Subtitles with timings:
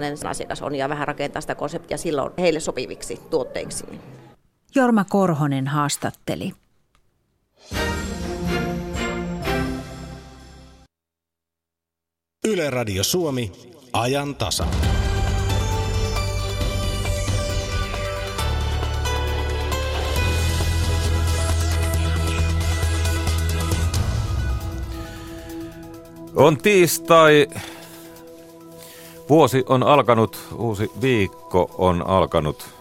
[0.00, 3.84] millainen asiakas on ja vähän rakentaa sitä konseptia silloin heille sopiviksi tuotteiksi.
[4.74, 6.52] Jorma Korhonen haastatteli.
[12.44, 13.52] Yle Radio Suomi,
[13.92, 14.66] ajan tasa.
[26.34, 27.46] On tiistai.
[29.30, 32.74] Vuosi on alkanut, uusi viikko on alkanut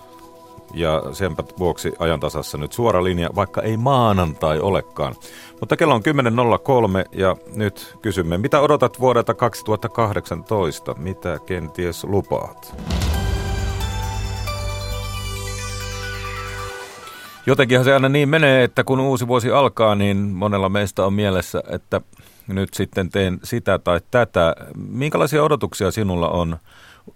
[0.74, 5.16] ja sen vuoksi ajantasassa nyt suora linja, vaikka ei maanantai olekaan.
[5.60, 10.96] Mutta kello on 10.03 ja nyt kysymme, mitä odotat vuodelta 2018?
[10.98, 12.76] Mitä kenties lupaat?
[17.46, 21.64] Jotenkinhan se aina niin menee, että kun uusi vuosi alkaa, niin monella meistä on mielessä,
[21.70, 22.02] että
[22.50, 24.56] nyt sitten teen sitä tai tätä.
[24.76, 26.58] Minkälaisia odotuksia sinulla on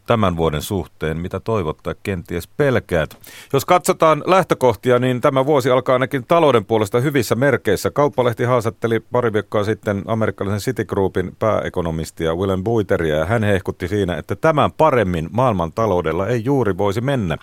[0.07, 3.17] tämän vuoden suhteen, mitä toivot tai kenties pelkäät.
[3.53, 7.91] Jos katsotaan lähtökohtia, niin tämä vuosi alkaa ainakin talouden puolesta hyvissä merkeissä.
[7.91, 14.36] Kauppalehti haastatteli pari viikkoa sitten amerikkalaisen Citigroupin pääekonomistia Willem Buiteria ja hän hehkutti siinä, että
[14.36, 17.38] tämän paremmin maailman taloudella ei juuri voisi mennä.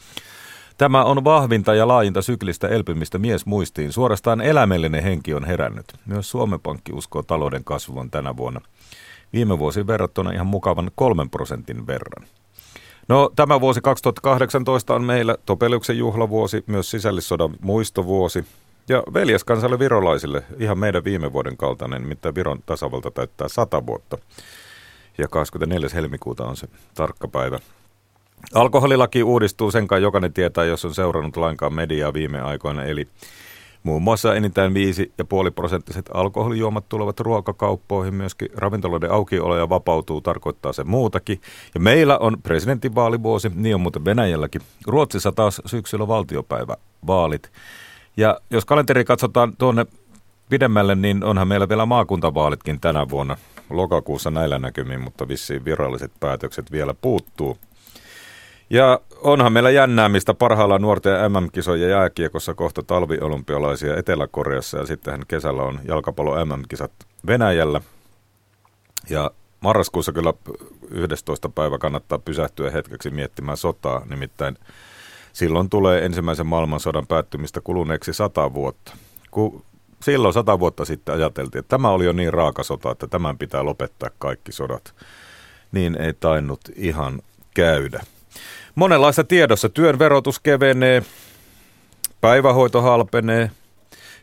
[0.80, 3.92] Tämä on vahvinta ja laajinta syklistä elpymistä mies muistiin.
[3.92, 5.86] Suorastaan elämellinen henki on herännyt.
[6.06, 8.60] Myös Suomen Pankki uskoo talouden kasvuun tänä vuonna.
[9.32, 12.28] Viime vuosi verrattuna ihan mukavan kolmen prosentin verran.
[13.08, 18.44] No tämä vuosi 2018 on meillä Topeliuksen juhlavuosi, myös sisällissodan muistovuosi.
[18.88, 24.18] Ja veljeskansalle virolaisille ihan meidän viime vuoden kaltainen, mitä Viron tasavalta täyttää 100 vuotta.
[25.18, 25.88] Ja 24.
[25.94, 27.58] helmikuuta on se tarkka päivä.
[28.54, 32.84] Alkoholilaki uudistuu, sen kai jokainen tietää, jos on seurannut lainkaan mediaa viime aikoina.
[32.84, 33.08] Eli
[33.82, 41.40] Muun muassa enintään 5,5 prosenttiset alkoholijuomat tulevat ruokakauppoihin, myöskin ravintoloiden aukioloja vapautuu, tarkoittaa se muutakin.
[41.74, 44.62] Ja meillä on presidentinvaalivuosi, niin on muuten Venäjälläkin.
[44.86, 47.50] Ruotsissa taas syksyllä valtiopäivävaalit.
[48.16, 49.86] Ja jos kalenteri katsotaan tuonne
[50.48, 53.36] pidemmälle, niin onhan meillä vielä maakuntavaalitkin tänä vuonna
[53.70, 57.58] lokakuussa näillä näkymin, mutta vissiin viralliset päätökset vielä puuttuu.
[58.70, 65.80] Ja onhan meillä jännäämistä parhaillaan nuorten MM-kisojen jääkiekossa kohta talviolympialaisia Etelä-Koreassa ja sittenhän kesällä on
[65.88, 66.92] jalkapallo MM-kisat
[67.26, 67.80] Venäjällä.
[69.10, 70.34] Ja marraskuussa kyllä
[70.90, 71.48] 11.
[71.48, 74.58] päivä kannattaa pysähtyä hetkeksi miettimään sotaa, nimittäin
[75.32, 78.92] silloin tulee ensimmäisen maailmansodan päättymistä kuluneeksi sata vuotta.
[79.30, 79.64] Kun
[80.02, 83.64] silloin sata vuotta sitten ajateltiin, että tämä oli jo niin raaka sota, että tämän pitää
[83.64, 84.94] lopettaa kaikki sodat,
[85.72, 87.22] niin ei tainnut ihan
[87.54, 88.00] käydä.
[88.74, 89.68] Monenlaista tiedossa.
[89.68, 91.02] Työn verotus kevenee,
[92.20, 93.50] päivähoito halpenee,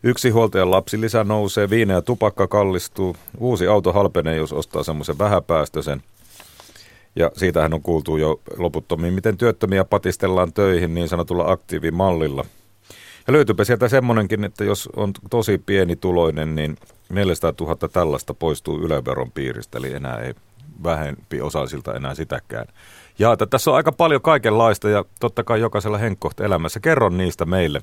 [0.04, 6.04] yksinhuoltajan lapsilisä nousee, viina ja tupakka kallistuu, uusi auto halpenee, jos ostaa semmoisen vähäpäästöisen.
[7.16, 12.46] Ja siitähän on kuultu jo loputtomiin, miten työttömiä patistellaan töihin niin sanotulla aktiivimallilla.
[13.28, 16.78] Ja löytyypä sieltä semmoinenkin, että jos on tosi pieni tuloinen, niin
[17.10, 20.34] 400 000 tällaista poistuu yleveron piiristä, eli enää ei
[20.84, 22.68] vähempi osaisilta enää sitäkään
[23.20, 23.48] jaata.
[23.48, 26.80] Tässä on aika paljon kaikenlaista ja totta kai jokaisella henkkohta elämässä.
[26.80, 27.82] Kerron niistä meille.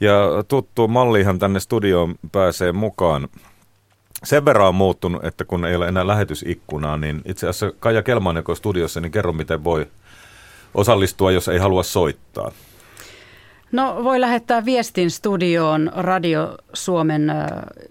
[0.00, 3.28] Ja tuttu mallihan tänne studioon pääsee mukaan.
[4.24, 8.36] Sen verran on muuttunut, että kun ei ole enää lähetysikkunaa, niin itse asiassa Kaija Kelman,
[8.36, 9.86] joka on studiossa, niin kerro miten voi
[10.74, 12.52] osallistua, jos ei halua soittaa.
[13.72, 17.32] No voi lähettää viestin studioon Radio Suomen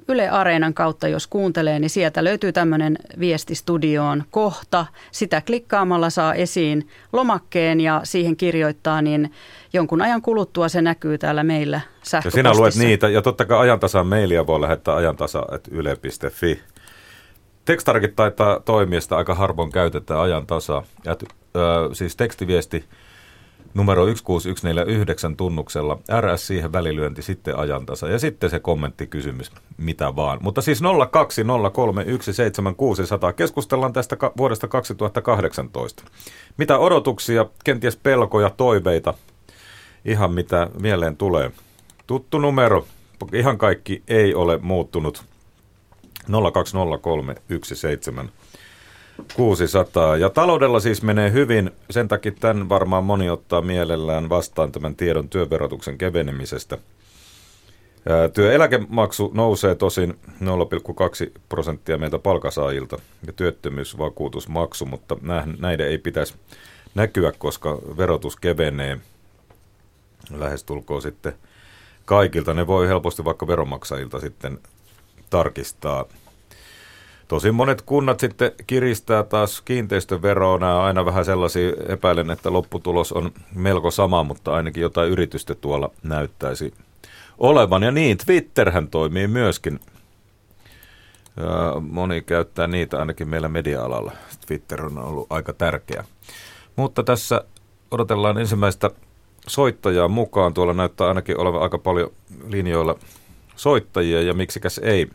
[0.08, 4.86] Yle Areenan kautta, jos kuuntelee, niin sieltä löytyy tämmöinen viesti studioon kohta.
[5.12, 9.32] Sitä klikkaamalla saa esiin lomakkeen ja siihen kirjoittaa, niin
[9.74, 12.50] jonkun ajan kuluttua se näkyy täällä meillä sähköpostissa.
[12.50, 16.62] Ja sinä luet niitä, ja totta kai ajantasan mailia voi lähettää ajantasa.yle.fi.
[17.66, 20.84] Tekstarkit taitaa toimia, sitä aika harvoin käytetään ajantasa.
[21.06, 21.18] Ja, äh,
[21.94, 22.86] siis tekstiviesti
[23.74, 25.98] numero 16149 tunnuksella.
[26.20, 30.40] RS siihen välilyönti, sitten ajantasa ja sitten se kommenttikysymys, mitä vaan.
[30.42, 30.86] Mutta siis 020317600
[33.36, 36.04] keskustellaan tästä vuodesta 2018.
[36.58, 39.14] Mitä odotuksia, kenties pelkoja, toiveita,
[40.06, 41.52] ihan mitä mieleen tulee.
[42.08, 42.86] Tuttu numero,
[43.34, 45.24] ihan kaikki ei ole muuttunut.
[46.22, 46.26] 020317600.
[49.36, 50.18] 600.
[50.18, 51.72] Ja taloudella siis menee hyvin.
[51.90, 56.78] Sen takia tämän varmaan moni ottaa mielellään vastaan tämän tiedon työverotuksen kevenemisestä.
[58.34, 62.98] Työeläkemaksu nousee tosin 0,2 prosenttia meiltä palkasaajilta
[63.28, 65.18] ja työttömyysvakuutusmaksu, mutta
[65.60, 66.34] näiden ei pitäisi
[66.96, 69.00] näkyä, koska verotus kevenee
[70.32, 71.34] lähestulkoon sitten
[72.06, 72.54] kaikilta.
[72.54, 74.60] Ne voi helposti vaikka veronmaksajilta sitten
[75.30, 76.06] tarkistaa
[77.32, 80.58] Tosi monet kunnat sitten kiristää taas kiinteistöveroa.
[80.58, 85.56] Nämä on aina vähän sellaisia, epäilen, että lopputulos on melko sama, mutta ainakin jotain yritystä
[85.56, 86.74] tuolla näyttäisi
[87.38, 87.84] olevan.
[87.84, 89.80] Ja niin, Twitterhän toimii myöskin.
[91.82, 94.12] Moni käyttää niitä ainakin meillä media-alalla.
[94.48, 96.04] Twitter on ollut aika tärkeä.
[96.76, 97.44] Mutta tässä
[97.92, 98.92] odotellaan ensimmäistä
[99.48, 100.54] soittajaa mukaan.
[100.54, 102.12] Tuolla näyttää ainakin olevan aika paljon
[102.48, 102.96] linjoilla
[103.56, 105.10] soittajia ja miksikäs ei.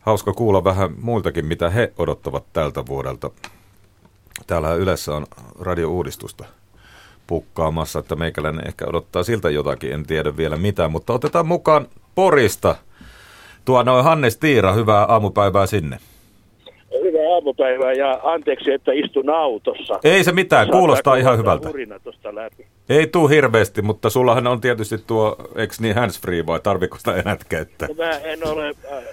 [0.00, 3.30] Hauska kuulla vähän muiltakin, mitä he odottavat tältä vuodelta.
[4.46, 5.26] Täällä yleensä on
[5.60, 6.44] radiouudistusta
[7.26, 12.74] pukkaamassa, että meikäläinen ehkä odottaa siltä jotakin, en tiedä vielä mitä, mutta otetaan mukaan Porista.
[13.64, 15.98] Tuo noin Hannes Tiira, hyvää aamupäivää sinne.
[17.04, 20.00] Hyvää aamupäivää ja anteeksi, että istun autossa.
[20.04, 21.68] Ei se mitään, Saattaa kuulostaa ihan hyvältä.
[22.32, 22.66] Läpi.
[22.88, 27.36] Ei tuu hirveästi, mutta sullahan on tietysti tuo, eks niin handsfree vai tarviko sitä enää
[27.48, 27.88] käyttää?
[27.88, 29.04] No Mä en ole äh,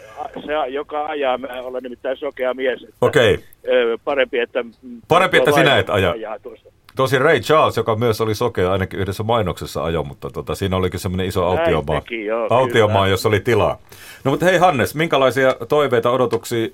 [0.45, 2.83] se, joka ajaa, mä olen nimittäin sokea mies.
[2.83, 3.39] että, Okei.
[3.68, 4.65] ö, Parempi, että...
[5.07, 6.12] Parempi, että sinä et aja.
[6.12, 6.69] ajaa tuossa.
[6.95, 11.00] Tosi Ray Charles, joka myös oli sokea, ainakin yhdessä mainoksessa ajo, mutta tota, siinä olikin
[11.00, 13.07] semmoinen iso autiomaa, teki, joo, autiomaa kyllä.
[13.13, 13.79] jossa oli tilaa.
[14.24, 16.68] No mutta hei Hannes, minkälaisia toiveita, odotuksia,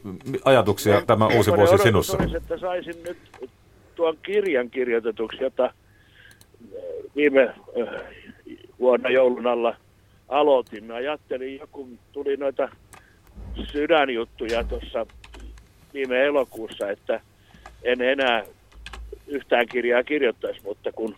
[0.45, 2.17] ajatuksia tämä uusi Semmoinen vuosi sinussa?
[2.17, 3.17] Olisi, että saisin nyt
[3.95, 5.73] tuon kirjan kirjoitetuksi, jota
[7.15, 7.53] viime
[8.79, 9.75] vuonna joulun alla
[10.29, 10.83] aloitin.
[10.83, 12.69] Mä ajattelin, joku tuli noita
[13.71, 15.05] sydänjuttuja tuossa
[15.93, 17.21] viime elokuussa, että
[17.83, 18.43] en enää
[19.27, 21.15] yhtään kirjaa kirjoittaisi, mutta kun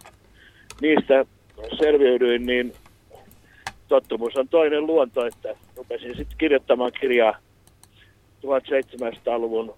[0.82, 1.26] niistä
[1.78, 2.74] selviydyin, niin
[3.88, 7.38] tottumus on toinen luonto, että rupesin sitten kirjoittamaan kirjaa
[8.46, 9.76] 1700-luvun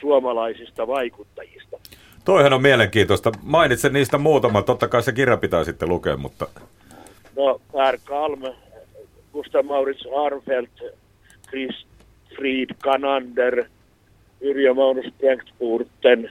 [0.00, 1.78] suomalaisista vaikuttajista.
[2.24, 3.32] Toihan on mielenkiintoista.
[3.42, 6.46] Mainitsen niistä muutama, totta kai se kirja pitää sitten lukea, mutta
[7.36, 8.42] No, Per Kalm,
[9.32, 10.82] Gustav Maurits Arnfeldt,
[11.52, 11.86] Chris
[12.36, 13.64] Fried Kanander,
[14.40, 16.30] Yrjö Maunus Bengtburten,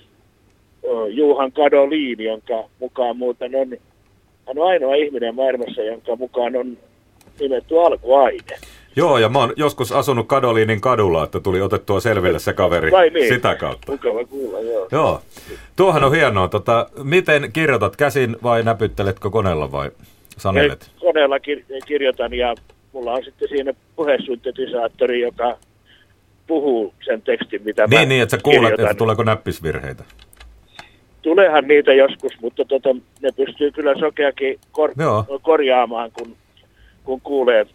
[0.83, 3.67] ö, Juhan Kadolin, jonka mukaan muuten on,
[4.47, 6.77] hän on ainoa ihminen maailmassa, jonka mukaan on
[7.39, 8.57] nimetty alkuaine.
[8.95, 13.09] joo, ja mä oon joskus asunut Kadoliinin kadulla, että tuli otettua selville se kaveri Vai
[13.09, 13.33] niin?
[13.33, 13.91] sitä kautta.
[13.91, 14.87] Mukava kuulla, joo.
[14.91, 15.21] Joo,
[15.75, 16.47] tuohan on hienoa.
[16.47, 19.91] Tota, miten kirjoitat käsin vai näpytteletkö koneella vai
[20.37, 20.83] sanelet?
[20.83, 22.55] Ei, koneella kir- kirjoitan ja
[22.93, 25.57] mulla on sitten siinä puhesyntetisaattori, joka
[26.47, 28.85] puhuu sen tekstin, mitä mä Niin, niin, että sä kuulet, kirjoitan.
[28.85, 30.03] että tuleeko näppisvirheitä.
[31.21, 32.89] Tuleehan niitä joskus, mutta tota,
[33.21, 35.25] ne pystyy kyllä sokeakin kor- Joo.
[35.41, 36.35] korjaamaan, kun,
[37.03, 37.65] kun kuulee,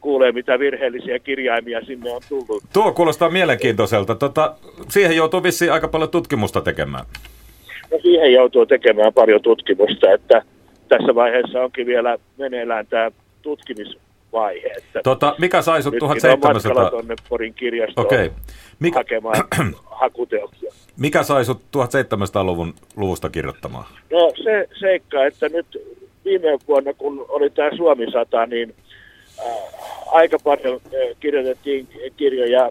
[0.00, 2.62] kuulee, mitä virheellisiä kirjaimia sinne on tullut.
[2.72, 4.14] Tuo kuulostaa mielenkiintoiselta.
[4.14, 4.54] Tota,
[4.88, 7.04] siihen joutuu vissiin aika paljon tutkimusta tekemään.
[7.92, 10.42] No siihen joutuu tekemään paljon tutkimusta, että
[10.88, 13.10] tässä vaiheessa onkin vielä meneillään tämä
[13.42, 14.68] tutkimisvaihe.
[14.76, 16.52] Että Tota, mikä sai sut on 1700...
[16.74, 18.30] matkalla tuonne Porin kirjastoon Okei.
[18.78, 19.44] Mikä, hakemaan
[20.02, 20.72] hakuteoksia.
[20.96, 23.84] mikä sai sut 1700-luvun luvusta kirjoittamaan?
[24.10, 25.66] No se seikka, että nyt
[26.24, 28.74] viime vuonna, kun oli tämä Suomi 100, niin
[29.38, 29.56] äh,
[30.06, 32.70] aika paljon äh, kirjoitettiin kirjoja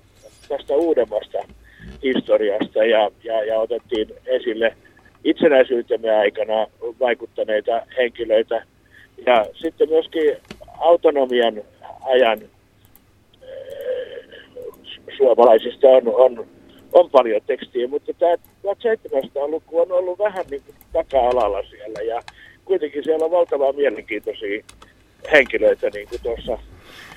[0.49, 1.37] tästä uudemmasta
[2.03, 4.75] historiasta ja, ja, ja otettiin esille
[5.23, 6.67] itsenäisyytemme aikana
[6.99, 8.65] vaikuttaneita henkilöitä.
[9.25, 10.37] Ja sitten myöskin
[10.81, 11.61] autonomian
[12.01, 13.49] ajan äh,
[15.17, 16.47] suomalaisista on, on,
[16.93, 22.21] on paljon tekstiä, mutta tämä 1700-luku on ollut vähän niin kuin taka-alalla siellä ja
[22.65, 24.63] kuitenkin siellä on valtavan mielenkiintoisia
[25.31, 26.57] henkilöitä, niin kuin tuossa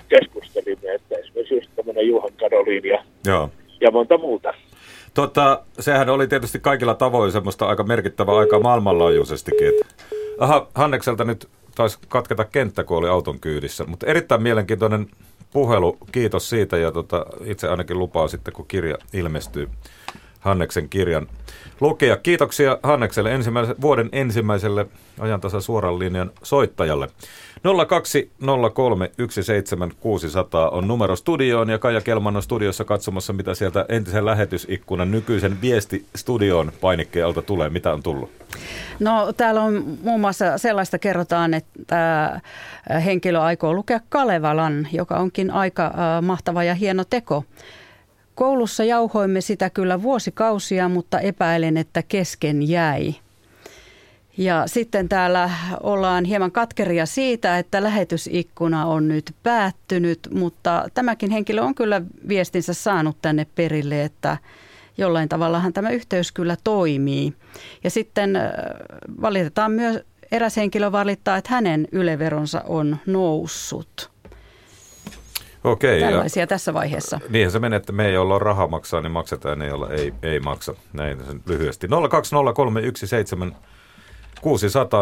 [0.08, 3.50] keskustelimme, että esimerkiksi just tämmöinen Juhan Kadolin ja, Joo.
[3.80, 4.54] ja monta muuta.
[5.14, 9.72] Tota, sehän oli tietysti kaikilla tavoin semmoista aika merkittävää aikaa maailmanlaajuisestikin.
[10.38, 13.84] Aha, Hannekselta nyt taisi katketa kenttä, kun oli auton kyydissä.
[13.84, 15.06] Mutta erittäin mielenkiintoinen
[15.52, 15.98] puhelu.
[16.12, 19.68] Kiitos siitä ja tota, itse ainakin lupaa sitten, kun kirja ilmestyy.
[20.44, 21.26] Hanneksen kirjan
[21.80, 22.16] lukea.
[22.16, 24.86] Kiitoksia Hannekselle ensimmäisen, vuoden ensimmäiselle
[25.18, 27.08] ajantasa suoran linjan soittajalle.
[27.88, 35.10] 0203 17600 on numero studioon ja Kaija Kelman on studiossa katsomassa, mitä sieltä entisen lähetysikkunan
[35.10, 37.70] nykyisen viestistudioon painikkeen alta tulee.
[37.70, 38.30] Mitä on tullut?
[39.00, 42.40] No täällä on muun muassa sellaista kerrotaan, että tämä
[43.04, 47.44] henkilö aikoo lukea Kalevalan, joka onkin aika äh, mahtava ja hieno teko.
[48.34, 53.14] Koulussa jauhoimme sitä kyllä vuosikausia, mutta epäilen, että kesken jäi.
[54.36, 55.50] Ja sitten täällä
[55.82, 62.74] ollaan hieman katkeria siitä, että lähetysikkuna on nyt päättynyt, mutta tämäkin henkilö on kyllä viestinsä
[62.74, 64.36] saanut tänne perille, että
[64.98, 67.32] jollain tavallahan tämä yhteys kyllä toimii.
[67.84, 68.52] Ja sitten äh,
[69.20, 70.00] valitetaan myös,
[70.32, 74.13] eräs henkilö valittaa, että hänen yleveronsa on noussut.
[75.64, 76.00] Okei.
[76.00, 77.20] ja- Tällaisia tässä vaiheessa.
[77.28, 80.40] Niinhän se menee, että me, joilla on rahaa maksaa, niin maksetaan, ne, joilla ei, ei
[80.40, 80.74] maksa.
[80.92, 81.86] Näin sen lyhyesti.
[81.86, 81.90] 020317600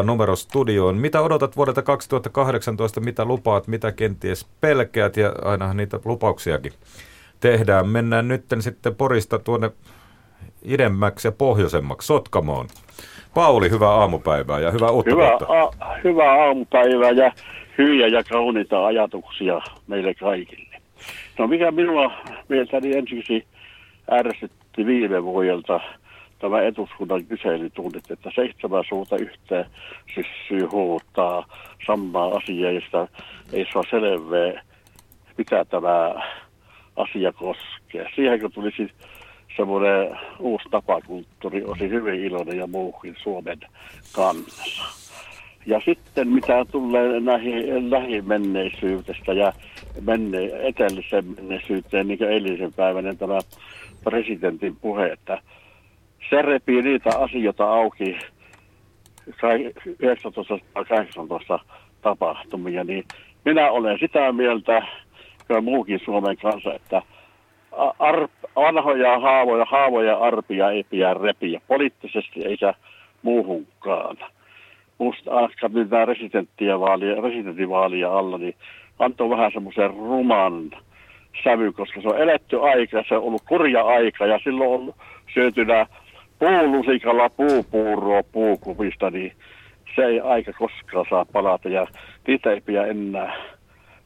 [0.05, 0.97] numero studioon.
[0.97, 6.73] Mitä odotat vuodelta 2018, mitä lupaat, mitä kenties pelkäät ja ainahan niitä lupauksiakin
[7.41, 7.89] tehdään.
[7.89, 9.71] Mennään nyt sitten Porista tuonne
[10.63, 12.67] idemmäksi ja pohjoisemmaksi, Sotkamoon.
[13.35, 17.33] Pauli, hyvää aamupäivää ja hyvää uutta Hyvää, a, hyvää aamupäivää ja
[17.79, 20.77] hyviä ja kauniita ajatuksia meille kaikille.
[21.39, 22.13] No mikä minua
[22.49, 23.47] mieltäni ensiksi
[24.13, 25.81] ärsytti viime vuodelta
[26.39, 29.65] tämä etuskunnan kyselytunnit, että seitsemän suuta yhteen
[30.15, 31.47] syssyy huuttaa
[31.87, 33.09] samaa asiaa, josta
[33.53, 34.63] ei saa selvää,
[35.39, 36.15] mitä tämä
[36.97, 38.07] asia koskee.
[38.15, 38.91] Siihen kun tulisi
[39.57, 43.61] semmoinen uusi tapakulttuuri, olisi hyvin iloinen ja muuhin Suomen
[44.13, 45.12] kanssa.
[45.67, 49.53] Ja sitten mitä tulee näihin lähimenneisyydestä ja
[50.01, 53.39] menne, etelliseen menneisyyteen, niin kuin eilisen päivänä tämä
[54.05, 55.43] presidentin puhe, että
[56.31, 58.19] se repii niitä asioita auki
[59.41, 59.73] sai
[60.23, 61.59] 1918
[62.03, 63.05] tapahtumia, niin
[63.45, 64.83] minä olen sitä mieltä,
[65.47, 67.03] kuin muukin Suomen kanssa, että
[67.99, 71.61] arp, vanhoja haavoja, haavoja arpia ei pidä repiä.
[71.69, 72.75] Poliittisesti eikä
[73.23, 74.17] muuhunkaan.
[74.99, 75.31] Musta
[75.61, 78.55] katsoin tämä residenttiä vaalia, residentinvaalia alla, niin
[78.99, 80.71] antoi vähän semmoisen ruman
[81.45, 84.95] sävy, koska se on eletty aika, se on ollut kurja aika ja silloin on
[85.35, 85.87] syöty nää
[86.39, 89.33] puulusikalla puupuuroa puukupista, niin
[89.97, 91.87] se ei aika koskaan saa palata ja
[92.27, 93.37] niitä ei pidä enää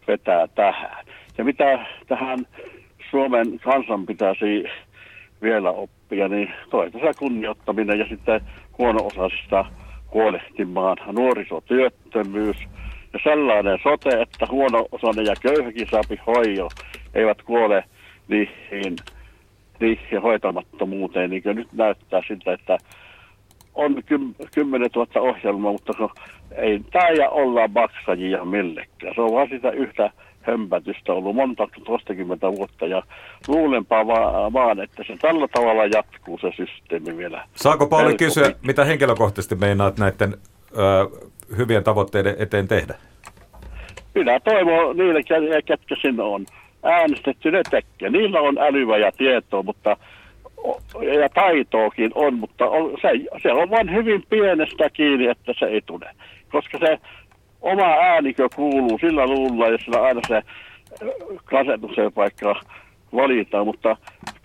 [0.08, 1.06] vetää tähän.
[1.38, 2.38] Ja mitä tähän
[3.10, 4.64] Suomen kansan pitäisi
[5.42, 8.40] vielä oppia, niin toistensa kunnioittaminen ja sitten
[8.78, 9.64] huono-osaisista
[10.16, 12.56] huolehtimaan, nuorisotyöttömyys
[13.12, 16.68] ja sellainen sote, että huono-osainen ja köyhäkin saapi hoio,
[17.14, 17.84] eivät kuole
[18.28, 18.96] niihin,
[19.80, 22.78] niihin hoitamattomuuteen, niin nyt näyttää siltä, että
[23.74, 25.92] on kym, 10 000 ohjelmaa, mutta
[26.56, 29.14] ei tämä olla maksajia millekään.
[29.14, 30.10] Se on vaan sitä yhtä
[30.46, 33.02] hömpätystä ollut monta toistakymmentä vuotta ja
[33.48, 37.44] luulenpa vaan, vaan, että se tällä tavalla jatkuu se systeemi vielä.
[37.54, 40.34] Saako Pauli Helppo kysyä, mitä henkilökohtaisesti meinaat näiden
[40.78, 41.08] ö,
[41.56, 42.94] hyvien tavoitteiden eteen tehdä?
[44.14, 46.46] Minä toivon niille, ket- ketkä sinne on
[46.82, 48.10] äänestetty, ne tekee.
[48.10, 49.96] Niillä on älyä ja tietoa, mutta
[51.20, 53.08] ja taitoakin on, mutta on, se,
[53.42, 56.10] se on vain hyvin pienestä kiinni, että se ei tule.
[56.52, 56.98] Koska se
[57.62, 60.42] oma äänikö kuuluu sillä luulla, ja sillä aina se
[61.44, 62.54] kasetuksen paikka
[63.14, 63.96] valitaan, mutta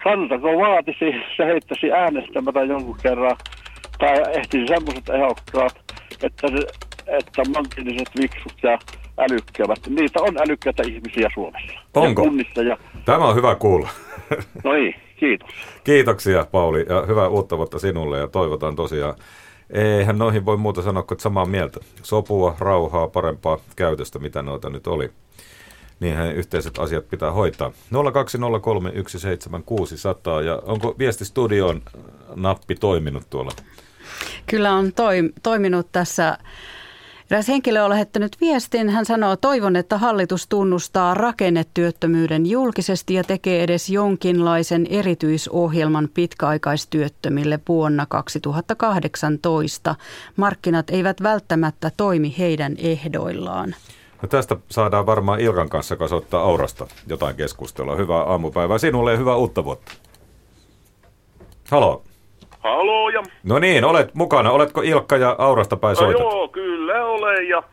[0.03, 3.37] kansa kun vaatisi, se heittäisi äänestämättä jonkun kerran,
[3.99, 5.81] tai ehtisi semmoiset ehokkaat,
[6.23, 6.67] että, se,
[7.07, 8.79] että maltilliset viksut ja
[9.17, 11.79] älykkävät, niitä on älykkäitä ihmisiä Suomessa.
[11.93, 12.21] Onko?
[12.21, 13.89] Ja kunnissa ja, Tämä on hyvä kuulla.
[14.63, 15.49] no niin, kiitos.
[15.83, 19.15] Kiitoksia Pauli ja hyvää uutta vuotta sinulle ja toivotaan tosiaan.
[19.71, 21.79] Eihän noihin voi muuta sanoa kuin samaa mieltä.
[22.03, 25.11] Sopua, rauhaa, parempaa käytöstä, mitä noita nyt oli.
[25.99, 27.69] Niinhän yhteiset asiat pitää hoitaa.
[27.69, 27.73] 020317600
[30.45, 31.81] ja onko viestistudioon
[32.35, 33.51] nappi toiminut tuolla?
[34.47, 36.37] Kyllä on toi, toiminut tässä.
[37.31, 38.89] Eräs henkilö on lähettänyt viestin.
[38.89, 48.05] Hän sanoo, toivon, että hallitus tunnustaa rakennetyöttömyyden julkisesti ja tekee edes jonkinlaisen erityisohjelman pitkäaikaistyöttömille vuonna
[48.05, 49.95] 2018.
[50.35, 53.75] Markkinat eivät välttämättä toimi heidän ehdoillaan.
[54.21, 57.95] No tästä saadaan varmaan Ilkan kanssa kasvattaa Aurasta jotain keskustelua.
[57.95, 59.91] Hyvää aamupäivää sinulle ja hyvää uutta vuotta.
[61.71, 62.03] Halo.
[62.59, 64.51] Haloo ja No niin, olet mukana.
[64.51, 66.21] Oletko Ilkka ja Aurasta päin no soitat?
[66.21, 67.63] joo, kyllä olen ja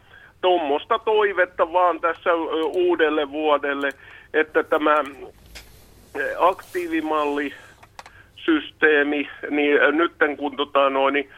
[0.40, 2.34] tuommoista toivetta vaan tässä
[2.64, 3.90] uudelle vuodelle,
[4.34, 5.04] että tämä
[6.38, 7.54] aktiivimalli
[8.36, 11.30] systeemi, niin nytten kun tota noin, niin,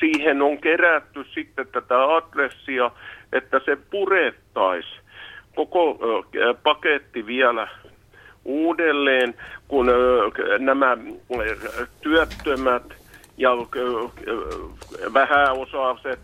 [0.00, 2.90] siihen on kerätty sitten tätä adressia,
[3.32, 4.88] että se purettaisi
[5.54, 5.98] koko
[6.62, 7.68] paketti vielä
[8.44, 9.34] uudelleen,
[9.68, 9.86] kun
[10.58, 10.96] nämä
[12.00, 12.99] työttömät
[13.40, 13.50] ja
[15.14, 16.20] vähäosaiset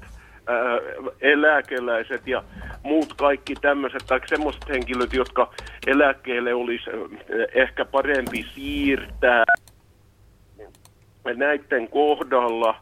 [1.20, 2.42] eläkeläiset ja
[2.82, 5.50] muut kaikki tämmöiset, tai semmoiset henkilöt, jotka
[5.86, 6.90] eläkkeelle olisi
[7.54, 9.44] ehkä parempi siirtää.
[11.34, 12.80] Näiden kohdalla,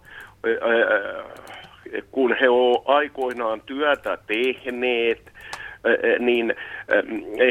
[2.10, 5.32] kun he ovat aikoinaan työtä tehneet,
[6.18, 6.54] niin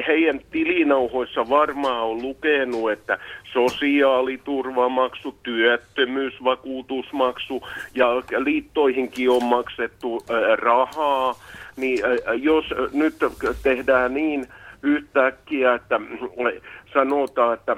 [0.07, 3.17] heidän tilinauhoissa varmaan on lukenut, että
[3.53, 10.23] sosiaaliturvamaksu, työttömyysvakuutusmaksu ja liittoihinkin on maksettu
[10.55, 11.35] rahaa,
[11.75, 11.99] niin
[12.35, 13.15] jos nyt
[13.63, 14.47] tehdään niin
[14.83, 15.99] yhtäkkiä, että
[16.93, 17.77] sanotaan, että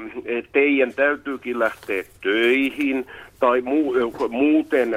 [0.51, 3.05] teidän täytyykin lähteä töihin
[3.39, 3.63] tai
[4.29, 4.95] muuten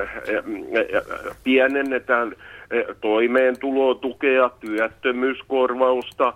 [1.44, 2.32] pienennetään
[3.00, 6.32] toimeentulotukea, työttömyyskorvausta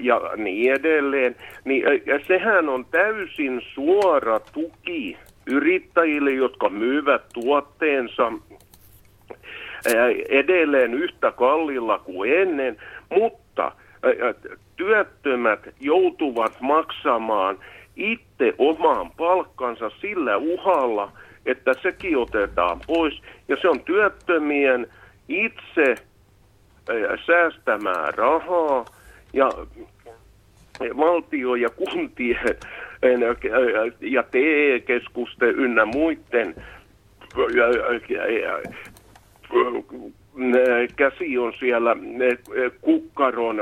[0.00, 1.84] ja niin edelleen, niin
[2.28, 8.32] sehän on täysin suora tuki yrittäjille, jotka myyvät tuotteensa
[10.28, 12.76] edelleen yhtä kallilla kuin ennen,
[13.10, 13.72] mutta
[14.76, 17.58] työttömät joutuvat maksamaan
[17.96, 21.12] itse omaan palkkansa sillä uhalla,
[21.46, 23.22] että sekin otetaan pois.
[23.48, 24.86] Ja se on työttömien
[25.28, 25.94] itse
[27.26, 28.84] säästämään rahaa
[29.32, 29.50] ja
[30.96, 32.56] valtio ja kuntien
[34.00, 36.54] ja TE-keskusten ynnä muiden
[40.96, 41.96] käsi on siellä
[42.80, 43.56] kukkaron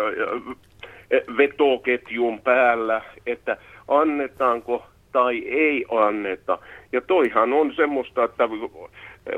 [1.37, 3.57] vetoketjun päällä, että
[3.89, 6.59] annetaanko tai ei anneta.
[6.93, 8.49] Ja toihan on semmoista, että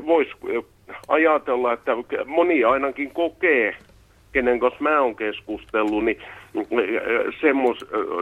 [0.05, 0.31] voisi
[1.07, 1.91] ajatella, että
[2.25, 3.75] moni ainakin kokee,
[4.31, 6.17] kenen kanssa mä oon keskustellut, niin
[7.41, 7.77] semmos,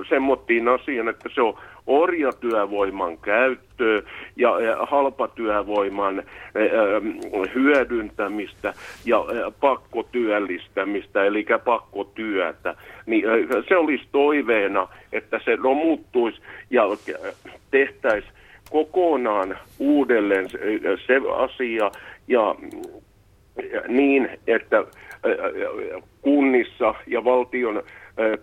[0.10, 4.02] semmottiin asian, että se on orjatyövoiman käyttöä
[4.36, 4.58] ja
[4.90, 6.24] halpatyövoiman
[7.56, 8.74] hyödyntämistä
[9.06, 9.26] ja
[9.60, 12.76] pakkotyöllistämistä, eli pakkotyötä.
[13.06, 13.24] Niin
[13.68, 16.84] se olisi toiveena, että se romuttuisi ja
[17.72, 18.34] tehtäisiin
[18.72, 20.50] kokonaan uudelleen
[21.08, 21.92] se asia
[22.28, 22.56] ja
[23.88, 24.84] niin, että
[26.22, 27.84] kunnissa ja valtion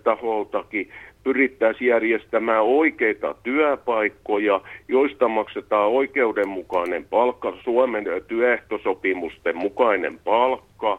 [0.05, 0.91] taholtakin
[1.25, 10.99] pyrittäisiin järjestämään oikeita työpaikkoja, joista maksetaan oikeudenmukainen palkka, Suomen työehtosopimusten mukainen palkka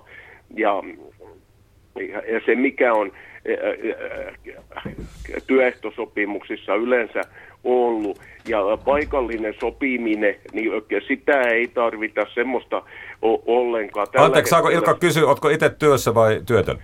[0.56, 0.84] ja,
[2.32, 3.12] ja se mikä on
[5.48, 7.22] työehtosopimuksissa yleensä
[7.64, 8.20] ollut.
[8.48, 10.72] Ja paikallinen sopiminen, niin
[11.08, 12.84] sitä ei tarvita semmoista
[13.22, 14.08] ollenkaan.
[14.12, 16.78] Tällä Anteeksi, saako Ilkka kysyä, oletko itse työssä vai työtön?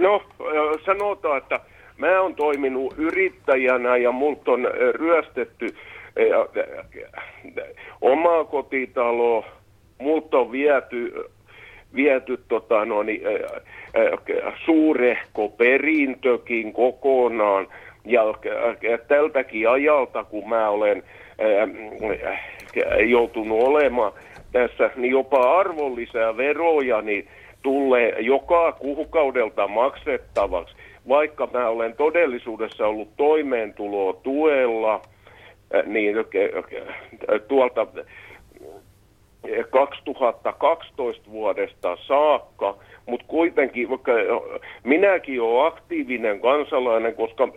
[0.00, 0.22] No,
[0.86, 1.60] sanotaan, että
[1.96, 5.66] mä oon toiminut yrittäjänä ja multa on ryöstetty
[8.00, 9.44] omaa kotitalo,
[9.98, 11.14] multa on viety,
[11.94, 13.22] viety tota, no, niin,
[14.64, 17.68] suurehko perintökin kokonaan.
[18.04, 18.22] Ja
[19.08, 21.02] tältäkin ajalta, kun mä olen
[23.06, 24.12] joutunut olemaan
[24.52, 27.28] tässä, niin jopa arvonlisää veroja niin
[27.62, 30.74] tulee joka kuukaudelta maksettavaksi,
[31.08, 35.02] vaikka mä olen todellisuudessa ollut toimeentuloa tuella,
[35.86, 36.16] niin
[37.48, 37.86] tuolta
[39.70, 44.12] 2012 vuodesta saakka, mutta kuitenkin, vaikka
[44.84, 47.48] minäkin olen aktiivinen kansalainen, koska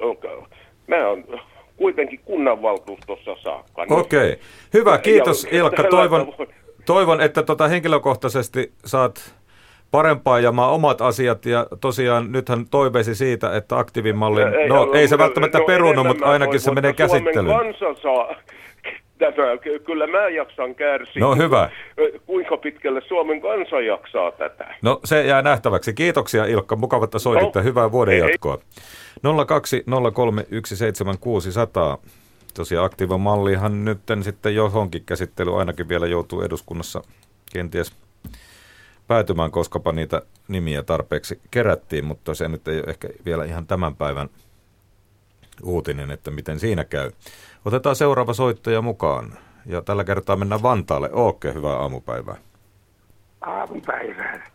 [0.88, 1.26] mä olen
[1.78, 3.86] kuitenkin kunnanvaltuustossa saakka.
[3.90, 4.36] Okei, okay.
[4.74, 5.84] hyvä, kiitos ja, Ilkka.
[5.84, 6.34] Toivon,
[6.86, 9.36] toivon, että tota henkilökohtaisesti saat
[9.92, 15.60] parempaa ja omat asiat ja tosiaan nythän toiveisi siitä, että aktiivimallin, no ei se välttämättä
[15.60, 17.46] no, perunut, mutta ainakin se menee käsittelyyn.
[17.46, 18.36] Suomen kansa saa
[19.18, 21.20] tämä, kyllä mä jaksan kärsiä.
[21.20, 21.70] No hyvä.
[22.26, 24.76] Kuinka pitkälle Suomen kansa jaksaa tätä?
[24.82, 25.94] No se jää nähtäväksi.
[25.94, 27.60] Kiitoksia Ilkka, mukava, että soititte.
[27.60, 28.58] No, Hyvää vuoden jatkoa.
[29.24, 29.28] 020317600.
[32.56, 37.02] Tosiaan aktiivamallihan nyt sitten johonkin käsittely ainakin vielä joutuu eduskunnassa
[37.54, 37.96] kenties
[39.08, 43.96] päätymään, koskapa niitä nimiä tarpeeksi kerättiin, mutta se nyt ei ole ehkä vielä ihan tämän
[43.96, 44.30] päivän
[45.64, 47.12] uutinen, että miten siinä käy.
[47.66, 49.34] Otetaan seuraava soittaja mukaan.
[49.66, 51.10] Ja tällä kertaa mennään Vantaalle.
[51.14, 52.36] Ookke, hyvää aamupäivää.
[53.42, 54.52] Aamupäivää.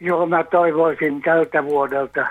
[0.00, 2.26] Joo, mä toivoisin tältä vuodelta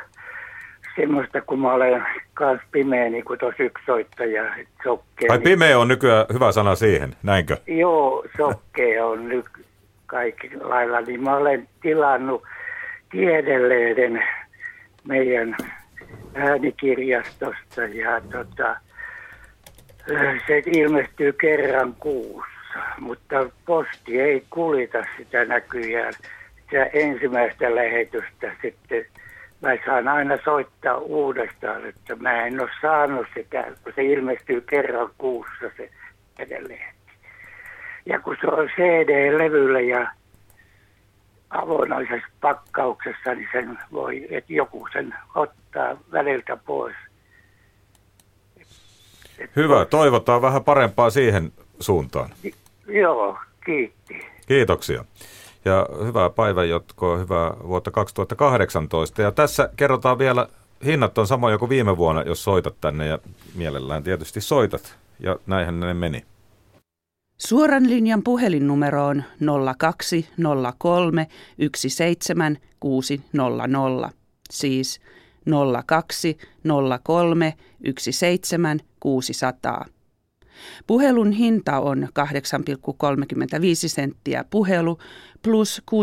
[0.95, 5.29] semmoista, kun mä olen kanssa pimeä, niin kuin tuossa yksi soittaja, sokkee.
[5.29, 7.57] Ai pimeä on nykyään hyvä sana siihen, näinkö?
[7.67, 9.45] Joo, sokkee on nyt
[10.05, 12.43] kaikki lailla, niin mä olen tilannut
[13.11, 14.23] tiedelehden
[15.07, 15.55] meidän
[16.33, 18.75] äänikirjastosta ja tota,
[20.47, 26.13] se ilmestyy kerran kuussa, mutta posti ei kulita sitä näkyjään.
[26.61, 29.05] Sitä ensimmäistä lähetystä sitten
[29.63, 35.09] mä saan aina soittaa uudestaan, että mä en ole saanut sitä, kun se ilmestyy kerran
[35.17, 35.89] kuussa se
[36.39, 36.95] edelleen.
[38.05, 40.07] Ja kun se on CD-levyllä ja
[41.49, 46.95] avonaisessa pakkauksessa, niin sen voi, että joku sen ottaa väliltä pois.
[49.55, 52.29] Hyvä, toivotaan vähän parempaa siihen suuntaan.
[52.87, 54.25] Joo, kiitti.
[54.47, 55.05] Kiitoksia.
[55.65, 59.21] Ja hyvää päivänjatkoa, hyvää vuotta 2018.
[59.21, 60.47] Ja tässä kerrotaan vielä,
[60.85, 63.19] hinnat on samoja kuin viime vuonna, jos soitat tänne ja
[63.55, 64.97] mielellään tietysti soitat.
[65.19, 66.25] Ja näinhän ne meni.
[67.37, 69.23] Suoran linjan puhelinnumero on
[69.77, 71.27] 0203
[71.75, 74.09] 17600,
[74.51, 75.01] siis
[75.85, 77.53] 0203
[77.99, 79.85] 17600.
[80.87, 83.09] Puhelun hinta on 8,35
[83.85, 84.99] senttiä puhelu
[85.41, 85.97] plus 16,69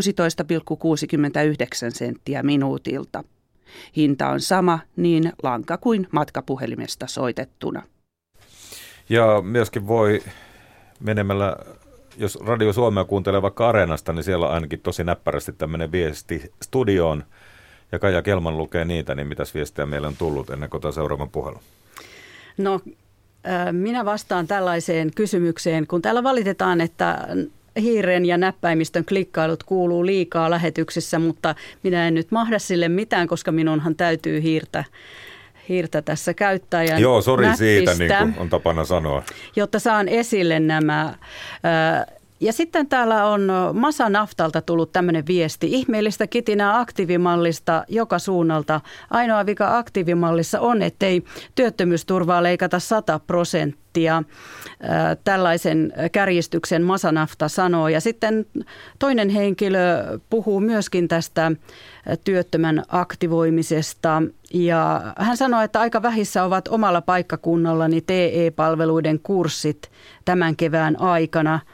[1.88, 3.24] senttiä minuutilta.
[3.96, 7.82] Hinta on sama niin lanka kuin matkapuhelimesta soitettuna.
[9.08, 10.22] Ja myöskin voi
[11.00, 11.56] menemällä,
[12.16, 17.24] jos Radio Suomea kuuntelee vaikka Areenasta, niin siellä on ainakin tosi näppärästi tämmöinen viesti studioon.
[17.92, 21.62] Ja Kaija Kelman lukee niitä, niin mitäs viestejä meillä on tullut ennen kuin seuraavan puhelun?
[22.58, 22.80] No
[23.72, 27.28] minä vastaan tällaiseen kysymykseen, kun täällä valitetaan, että
[27.80, 33.52] hiiren ja näppäimistön klikkailut kuuluu liikaa lähetyksissä, mutta minä en nyt mahda sille mitään, koska
[33.52, 34.84] minunhan täytyy hiirtä
[35.68, 36.84] hiirtä tässä käyttää.
[36.84, 39.22] Ja Joo, sori siitä, niin kuin on tapana sanoa.
[39.56, 41.14] Jotta saan esille nämä
[42.40, 45.66] ja sitten täällä on Masa Naftalta tullut tämmöinen viesti.
[45.72, 48.80] Ihmeellistä kitinää aktiivimallista joka suunnalta.
[49.10, 51.24] Ainoa vika aktiivimallissa on, ettei
[51.54, 54.22] työttömyysturvaa leikata 100 prosenttia.
[55.24, 57.88] Tällaisen kärjistyksen Masanafta sanoo.
[57.88, 58.46] Ja sitten
[58.98, 61.52] toinen henkilö puhuu myöskin tästä
[62.24, 64.22] työttömän aktivoimisesta.
[64.54, 69.90] Ja hän sanoi, että aika vähissä ovat omalla paikkakunnallani TE-palveluiden kurssit
[70.24, 71.60] tämän kevään aikana–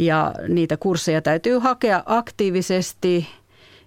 [0.00, 3.28] ja niitä kursseja täytyy hakea aktiivisesti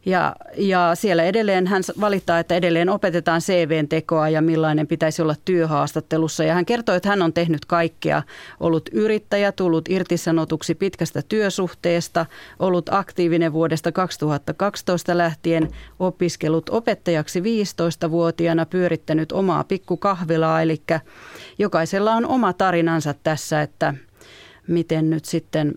[0.06, 5.36] ja, ja siellä edelleen hän valittaa, että edelleen opetetaan CVn tekoa ja millainen pitäisi olla
[5.46, 6.44] työhaastattelussa.
[6.44, 8.24] Ja hän kertoo, että hän on tehnyt kaikkea.
[8.60, 12.26] Ollut yrittäjä, tullut irtisanotuksi pitkästä työsuhteesta,
[12.60, 20.62] ollut aktiivinen vuodesta 2012 lähtien, opiskellut opettajaksi 15-vuotiaana, pyörittänyt omaa pikkukahvilaa.
[20.62, 20.82] Eli
[21.60, 23.94] jokaisella on oma tarinansa tässä, että
[24.68, 25.74] miten nyt sitten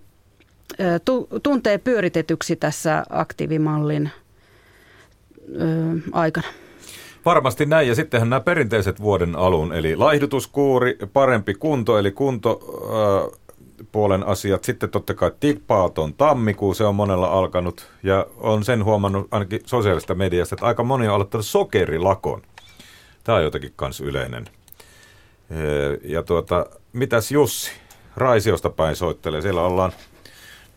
[1.42, 4.10] tuntee pyöritetyksi tässä aktiivimallin
[6.12, 6.46] aikana.
[7.24, 7.88] Varmasti näin.
[7.88, 12.60] Ja sittenhän nämä perinteiset vuoden alun, eli laihdutuskuuri, parempi kunto, eli kunto
[13.92, 14.64] puolen asiat.
[14.64, 17.86] Sitten totta kai tippaaton tammikuu, se on monella alkanut.
[18.02, 22.42] Ja on sen huomannut ainakin sosiaalista mediasta, että aika moni on aloittanut sokerilakon.
[23.24, 24.44] Tämä on jotenkin kans yleinen.
[26.04, 27.70] Ja tuota, mitäs Jussi?
[28.16, 29.42] Raisiosta päin soittelee.
[29.42, 29.92] Siellä ollaan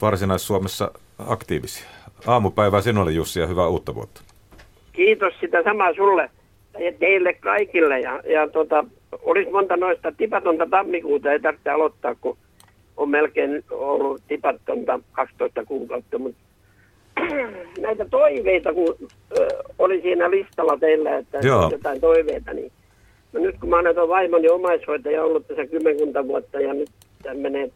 [0.01, 0.91] Varsinais-Suomessa
[1.27, 1.85] aktiivisia.
[2.27, 4.21] Aamupäivää sinulle Jussi ja hyvää uutta vuotta.
[4.93, 6.29] Kiitos sitä samaa sulle
[6.79, 7.99] ja teille kaikille.
[7.99, 8.85] Ja, ja tota,
[9.21, 12.37] olisi monta noista tipatonta tammikuuta ei tarvitse aloittaa, kun
[12.97, 16.19] on melkein ollut tipatonta 12 kuukautta.
[16.19, 16.39] Mutta
[17.81, 18.95] näitä toiveita, kun
[19.39, 19.47] ö,
[19.79, 21.69] oli siinä listalla teillä, että Joo.
[21.71, 22.71] jotain toiveita, niin
[23.33, 26.89] no nyt kun mä olen vaimoni omaishoitaja ollut tässä kymmenkunta vuotta ja nyt
[27.23, 27.71] tämmöinen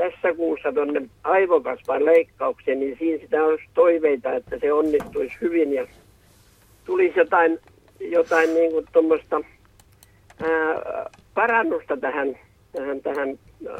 [0.00, 5.86] tässä kuussa tuonne aivokasvain leikkaukseen, niin siinä sitä olisi toiveita, että se onnistuisi hyvin ja
[6.84, 7.58] tulisi jotain,
[8.00, 9.40] jotain niin kuin tuommoista
[11.34, 12.38] parannusta tähän,
[12.72, 13.38] tähän, tähän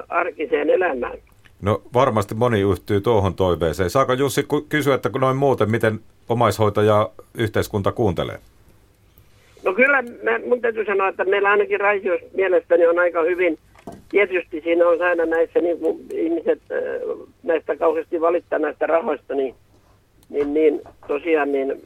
[0.08, 1.18] arkiseen elämään.
[1.62, 3.90] No varmasti moni yhtyy tuohon toiveeseen.
[3.90, 8.38] Saako Jussi kysyä, että noin muuten, miten omaishoitaja yhteiskunta kuuntelee?
[9.64, 13.58] No kyllä, mä, mun täytyy sanoa, että meillä ainakin Raisiossa mielestäni on aika hyvin–
[14.10, 16.60] tietysti siinä on aina näissä niin kuin ihmiset
[17.42, 19.54] näistä kauheasti valittaa näistä rahoista, niin,
[20.28, 21.82] niin, niin tosiaan niin,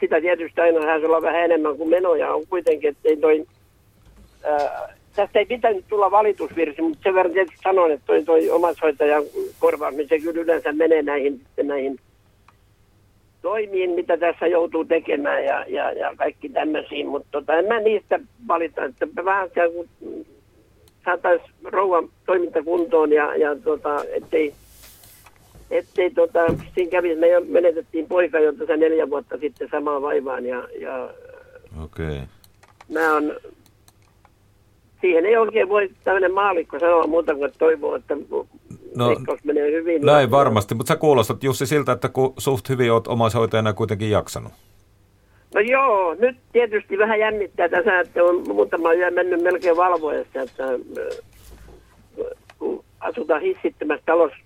[0.00, 2.34] sitä tietysti aina saisi olla vähän enemmän kuin menoja.
[2.34, 3.46] On kuitenkin, että ei toi,
[4.46, 9.22] äh, tästä ei pitänyt tulla valitusvirsi, mutta sen verran tietysti sanon, että toi, toi omaishoitajan
[9.58, 11.98] korvaaminen, se kyllä yleensä menee näihin, näihin
[13.42, 18.20] toimiin, mitä tässä joutuu tekemään ja, ja, ja kaikki tämmöisiin, mutta tota, en mä niistä
[18.48, 19.50] valita, että vähän
[21.04, 24.54] saataisiin rouvan toiminta kuntoon ja, ja tota, ettei,
[25.70, 26.40] ettei tota,
[26.74, 31.10] siinä kävisi, me menetettiin poika jo tässä neljä vuotta sitten samaan vaivaan ja, ja
[31.84, 32.20] okay.
[32.92, 33.36] mä on,
[35.00, 38.16] siihen ei oikein voi tämmöinen maalikko sanoa muuta kuin toivoa, että
[38.96, 40.02] no, menee hyvin.
[40.02, 44.52] Näin varmasti, mutta sä kuulostat Jussi siltä, että kun suht hyvin oot omaishoitajana kuitenkin jaksanut.
[45.54, 50.64] No joo, nyt tietysti vähän jännittää tässä, että on muutama yö mennyt melkein valvoessa, että
[50.64, 50.78] äh,
[52.58, 54.36] kun asutaan hissittömässä talossa,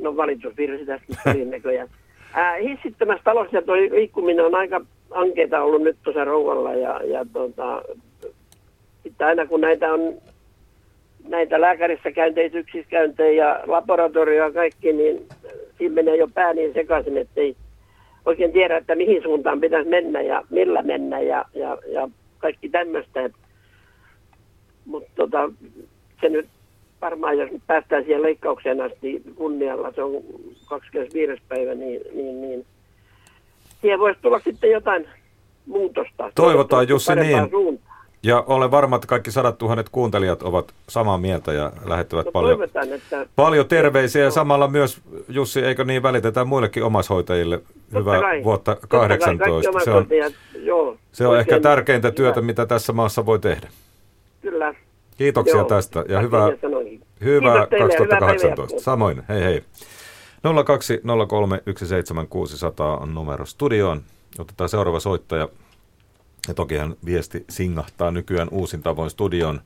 [0.00, 1.88] no valitusvirsi tästä näköjään.
[2.34, 7.26] Ää, äh, hissittömässä talossa tuo liikkuminen on aika, ankeita ollut nyt tuossa rouvalla ja, ja
[7.32, 7.82] tota,
[9.02, 10.14] sitten aina kun näitä on
[11.28, 15.28] näitä lääkärissä käyntejä, yksiskäyntejä ja laboratorio ja kaikki, niin
[15.78, 17.56] siinä menee jo pää niin sekaisin, että ei
[18.26, 22.08] oikein tiedä, että mihin suuntaan pitäisi mennä ja millä mennä ja, ja, ja
[22.38, 23.30] kaikki tämmöistä.
[24.84, 25.50] Mutta tota,
[26.20, 26.48] se nyt
[27.00, 30.22] varmaan, jos nyt päästään siihen leikkaukseen asti kunnialla, se on
[30.68, 31.42] 25.
[31.48, 32.66] päivä, niin, niin, niin
[33.80, 35.08] siihen voisi tulla sitten jotain
[35.66, 36.32] muutosta.
[36.34, 37.50] Toivotaan Jussi niin.
[37.50, 37.95] suuntaan.
[38.22, 42.62] Ja olen varma, että kaikki sadat tuhannet kuuntelijat ovat samaa mieltä ja lähettävät No, paljon,
[42.64, 42.80] että
[43.36, 44.24] paljon terveisiä.
[44.24, 47.62] Ja samalla myös, Jussi, eikö niin, välitetään muillekin omaishoitajille
[47.94, 48.44] hyvää kai.
[48.44, 49.80] vuotta Totta kai, kaikki 18.
[49.84, 50.06] Se on,
[50.62, 52.14] joo, se on ehkä tärkeintä hyvä.
[52.16, 53.68] työtä, mitä tässä maassa voi tehdä.
[54.42, 54.74] Kyllä.
[55.18, 58.66] Kiitoksia Joo, tästä ja hyvää, hyvää Kiitos teille ja hyvää 2018.
[58.66, 58.84] päivää.
[58.84, 59.62] Samoin, hei hei.
[60.44, 64.02] 020317600 on numero studioon.
[64.38, 65.48] Otetaan seuraava soittaja.
[66.48, 69.60] Ja tokihan viesti singahtaa nykyään uusin tavoin studion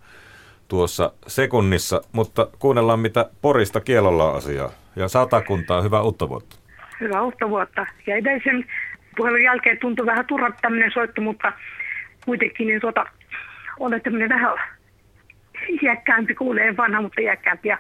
[0.69, 4.71] tuossa sekunnissa, mutta kuunnellaan mitä Porista kielolla on asiaa.
[4.97, 6.57] Ja satakuntaa, hyvää uutta vuotta.
[7.01, 7.87] Hyvää uutta vuotta.
[8.07, 8.65] Ja edellisen
[9.17, 11.53] puhelun jälkeen tuntui vähän turhat tämmöinen soitto, mutta
[12.25, 13.07] kuitenkin niin tuota,
[13.79, 14.59] olen tämmöinen vähän
[15.83, 17.69] iäkkäämpi, kuulee vanha, mutta iäkkäämpi.
[17.69, 17.79] Ja,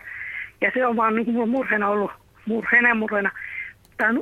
[0.60, 2.10] ja se on vaan niin kuin murheena ollut,
[2.46, 3.30] murheena ja murheena.
[3.96, 4.20] Tämä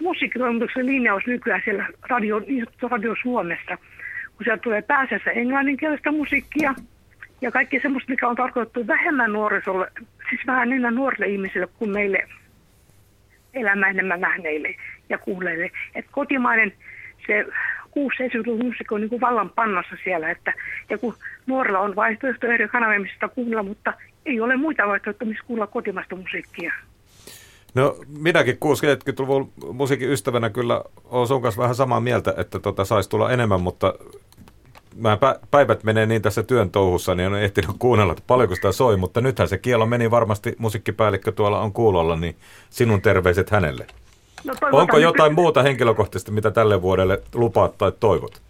[0.00, 2.40] musiikkitoimituksen linjaus nykyään siellä radio,
[2.90, 3.78] radio Suomessa,
[4.36, 6.74] kun sieltä tulee pääasiassa englanninkielistä musiikkia
[7.40, 9.92] ja kaikki semmoista, mikä on tarkoitettu vähemmän nuorisolle,
[10.30, 12.28] siis vähän enemmän nuorille ihmisille kuin meille
[13.54, 14.74] elämää enemmän nähneille
[15.08, 15.70] ja kuulleille.
[15.94, 16.72] Et kotimainen
[17.26, 17.46] se
[17.98, 20.52] 6-70-luvun musiikki on niin kuin vallan pannassa siellä, että
[20.90, 21.14] ja kun
[21.46, 23.92] nuorilla on vaihtoehto eri kanavia, mistä kuunnella, mutta
[24.26, 26.72] ei ole muita vaihtoehtoja, missä kuulla kotimaista musiikkia.
[27.74, 33.10] No minäkin 60-70-luvun musiikin ystävänä kyllä olen sun kanssa vähän samaa mieltä, että tota saisi
[33.10, 33.94] tulla enemmän, mutta
[34.96, 38.54] mä pä- päivät menee niin tässä työn touhussa, niin en ole ehtinyt kuunnella, että paljonko
[38.54, 42.36] sitä soi, mutta nythän se kielo meni varmasti, musiikkipäällikkö tuolla on kuulolla, niin
[42.70, 43.86] sinun terveiset hänelle.
[44.44, 48.42] No, Onko nyt- jotain muuta henkilökohtaisesti, mitä tälle vuodelle lupaat tai toivot?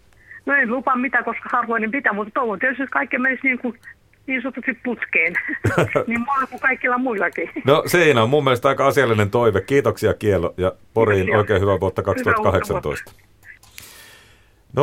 [0.45, 3.79] No en lupaa mitään, koska harvoin pitää, mutta toivon tietysti, että kaikki menisi niin, kuin,
[4.27, 5.33] niin sanotusti putkeen.
[6.07, 7.49] niin mulla kuin kaikilla muillakin.
[7.65, 9.61] No siinä on mun mielestä aika asiallinen toive.
[9.61, 11.39] Kiitoksia Kielo ja Poriin Kiitoksia.
[11.39, 13.32] oikein hyvää vuotta Hyvää uutta 2018.
[14.77, 14.81] 020317600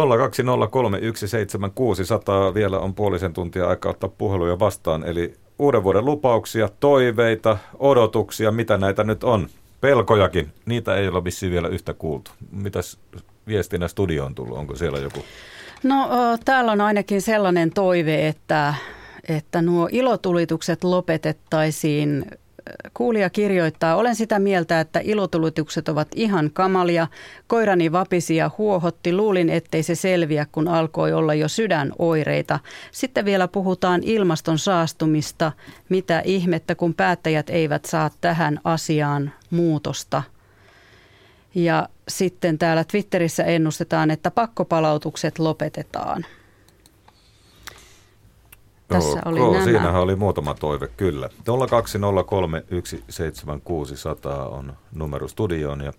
[2.55, 5.05] vielä on puolisen tuntia aikaa ottaa puheluja vastaan.
[5.05, 9.49] Eli uuden vuoden lupauksia, toiveita, odotuksia, mitä näitä nyt on.
[9.81, 12.31] Pelkojakin, niitä ei ole vissiin vielä yhtä kuultu.
[12.53, 12.99] Mitäs
[13.47, 14.59] viestinä studioon tullut?
[14.59, 15.25] Onko siellä joku?
[15.83, 16.09] No
[16.45, 18.75] täällä on ainakin sellainen toive, että,
[19.29, 22.25] että nuo ilotulitukset lopetettaisiin.
[22.95, 27.07] Kuulija kirjoittaa, olen sitä mieltä, että ilotulitukset ovat ihan kamalia.
[27.47, 32.59] Koirani vapisi ja huohotti, luulin ettei se selviä, kun alkoi olla jo sydänoireita.
[32.93, 35.53] Sitten vielä puhutaan ilmaston saastumista.
[35.89, 40.23] Mitä ihmettä, kun päättäjät eivät saa tähän asiaan muutosta.
[41.55, 46.27] Ja sitten täällä Twitterissä ennustetaan, että pakkopalautukset lopetetaan.
[48.91, 49.65] Tässä oli Ok, nämä.
[49.65, 51.29] Siinähän oli muutama toive, kyllä.
[51.29, 51.33] 020317600
[54.51, 55.93] on numero studioon ja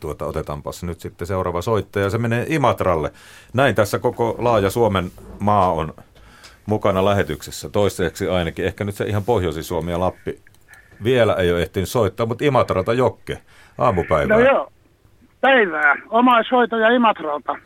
[0.00, 2.10] tuota, otetaanpas nyt sitten seuraava soittaja.
[2.10, 3.12] Se menee Imatralle.
[3.52, 5.94] Näin tässä koko laaja Suomen maa on
[6.66, 7.68] mukana lähetyksessä.
[7.68, 8.64] Toistaiseksi ainakin.
[8.64, 10.40] Ehkä nyt se ihan Pohjoisi-Suomi ja Lappi
[11.04, 13.38] vielä ei ole ehtinyt soittaa, mutta Imatralta Jokke.
[13.78, 14.36] Aamupäivää.
[14.36, 14.72] No joo,
[15.40, 15.94] päivää.
[16.10, 17.56] Omaishoitaja Imatralta.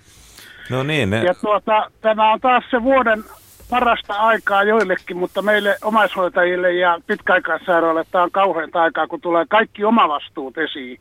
[0.70, 3.24] No niin, ne, Ja tuota, tämä on taas se vuoden
[3.74, 9.84] parasta aikaa joillekin, mutta meille omaishoitajille ja pitkäaikaissairaille tämä on kauheanta aikaa, kun tulee kaikki
[9.84, 11.00] omavastuut esiin.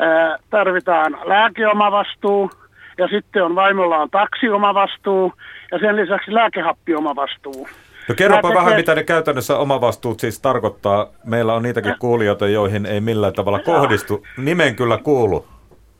[0.00, 2.50] Ää, tarvitaan lääkeomavastuu
[2.98, 5.32] ja sitten on vaimolla on taksiomavastuu
[5.72, 7.68] ja sen lisäksi lääkehappiomavastuu.
[8.08, 11.06] No kerropa Nämä vähän, mitä ne käytännössä omavastuut siis tarkoittaa.
[11.24, 14.26] Meillä on niitäkin kuulijoita, joihin ei millään tavalla kohdistu.
[14.36, 15.55] Nimen kyllä kuulu.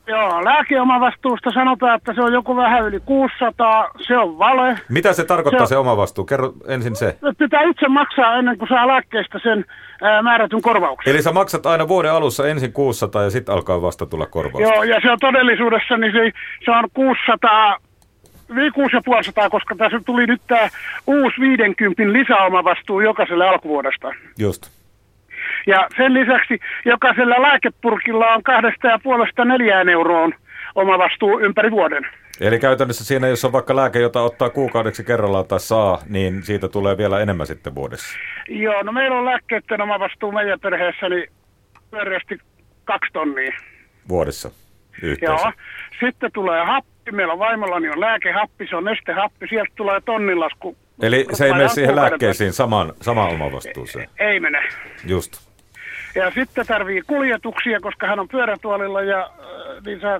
[0.07, 4.79] Joo, lääkeomavastuusta sanotaan, että se on joku vähän yli 600, se on vale.
[4.89, 6.25] Mitä se tarkoittaa Se se, omavastuu?
[6.25, 7.17] Kerro ensin se.
[7.37, 9.65] Pitää itse maksaa ennen kuin saa lääkkeestä sen
[10.01, 11.13] ää, määrätyn korvauksen.
[11.13, 14.61] Eli sä maksat aina vuoden alussa ensin 600 ja sitten alkaa vasta tulla korvaus.
[14.61, 16.31] Joo, ja se on todellisuudessa, niin se,
[16.65, 17.77] se on 600,
[18.55, 20.69] vi- 6500, koska tässä tuli nyt tämä
[21.07, 24.07] uusi 50 lisäomavastuu jokaiselle alkuvuodesta.
[24.39, 24.76] Just.
[25.67, 30.33] Ja sen lisäksi jokaisella lääkepurkilla on kahdesta ja puolesta neljään euroon
[30.75, 32.07] omavastuu ympäri vuoden.
[32.41, 36.67] Eli käytännössä siinä, jos on vaikka lääke, jota ottaa kuukaudeksi kerrallaan tai saa, niin siitä
[36.67, 38.17] tulee vielä enemmän sitten vuodessa.
[38.47, 41.31] Joo, no meillä on lääkkeiden omavastuu meidän perheessä, niin
[41.91, 42.37] pyöreästi
[42.85, 43.51] kaksi tonnia.
[44.09, 44.51] Vuodessa
[45.01, 45.47] yhteensä.
[45.47, 45.53] Joo.
[45.99, 47.11] Sitten tulee happi.
[47.11, 50.77] meillä on vaimollani on lääkehappi, se on nestehappi, sieltä tulee tonnilasku.
[51.01, 54.09] Eli se ei mene siihen lääkkeisiin samaan, samaan omavastuuseen.
[54.09, 54.23] päästä.
[54.23, 54.63] Ei mene.
[55.05, 55.46] Just.
[56.15, 60.19] Ja sitten tarvii kuljetuksia, koska hän on pyörätuolilla ja äh, niin saa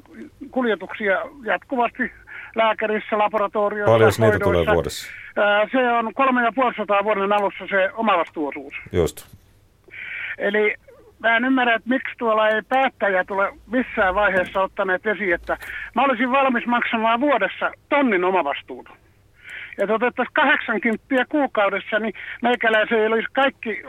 [0.51, 2.11] kuljetuksia jatkuvasti
[2.55, 5.11] lääkärissä, laboratoriossa, Paljon niitä tulee vuodessa?
[5.37, 8.73] Äh, Se on kolme ja puoli sataa vuoden alussa se omavastuuosuus.
[8.91, 9.27] Just.
[10.37, 10.75] Eli
[11.19, 15.57] mä en ymmärrä, että miksi tuolla ei päättäjä tule missään vaiheessa ottaneet esiin, että
[15.95, 18.91] mä olisin valmis maksamaan vuodessa tonnin omavastuuta.
[19.77, 23.83] Ja otettaisiin 80 kuukaudessa, niin meikäläisen ei olisi kaikki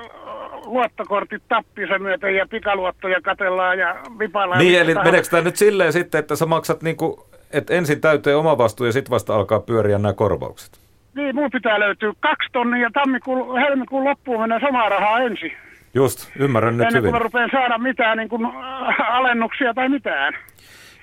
[0.65, 4.61] luottokortit tappionsa myöten ja pikaluottoja katellaan ja vipaillaan.
[4.61, 8.87] Niin, eli meneekö tämä nyt silleen sitten, että sä maksat niinku, että ensin täyteen omavastuu
[8.87, 10.81] ja sitten vasta alkaa pyöriä nämä korvaukset?
[11.15, 15.53] Niin, mun pitää löytyä kaksi tonnia ja tammikuun, helmikuun loppuun menee samaa rahaa ensin.
[15.95, 17.13] Just, ymmärrän nyt ennen kuin hyvin.
[17.13, 20.35] mä rupean saada mitään niin kuin, äh, alennuksia tai mitään.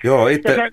[0.04, 0.70] Joo, Ja itse se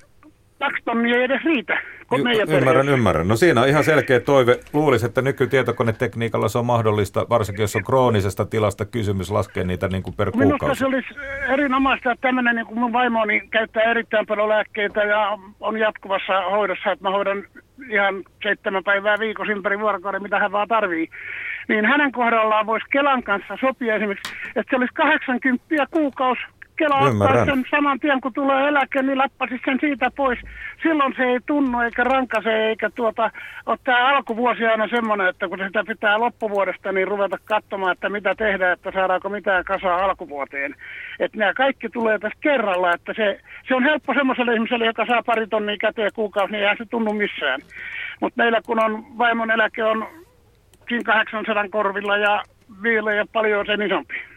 [0.59, 1.77] kaksi tonnia ei edes riitä.
[2.21, 3.27] Meidän ymmärrän, ymmärrän.
[3.27, 4.59] No siinä on ihan selkeä toive.
[4.73, 10.03] Luulisi, että nykytietokonetekniikalla se on mahdollista, varsinkin jos on kroonisesta tilasta kysymys, laskea niitä niin
[10.03, 10.79] kuin per Minusta kuukausi.
[10.79, 11.07] se olisi
[11.49, 16.91] erinomaista, että tämmöinen, niin kuin mun vaimoni käyttää erittäin paljon lääkkeitä ja on jatkuvassa hoidossa,
[16.91, 17.43] että mä hoidan
[17.89, 21.09] ihan seitsemän päivää viikossa ympäri vuorokauden, mitä hän vaan tarvii.
[21.67, 26.41] Niin hänen kohdallaan voisi Kelan kanssa sopia esimerkiksi, että se olisi 80 kuukausi
[26.75, 27.45] Kela ottaa Ymmärrän.
[27.45, 30.39] sen saman tien, kun tulee eläke, niin lappasi sen siitä pois.
[30.83, 33.31] Silloin se ei tunnu eikä rankase eikä tuota,
[33.65, 38.35] ole tämä alkuvuosi aina semmoinen, että kun sitä pitää loppuvuodesta, niin ruveta katsomaan, että mitä
[38.35, 40.75] tehdään, että saadaanko mitään kasaa alkuvuoteen.
[41.19, 45.23] Että nämä kaikki tulee tässä kerralla, että se, se on helppo semmoiselle ihmiselle, joka saa
[45.23, 47.61] pari tonnia käteen kuukausi, niin eihän se tunnu missään.
[48.19, 50.07] Mutta meillä kun on vaimon eläke on
[50.89, 52.43] siinä 800 korvilla ja
[52.83, 54.32] vielä ja paljon sen isompi.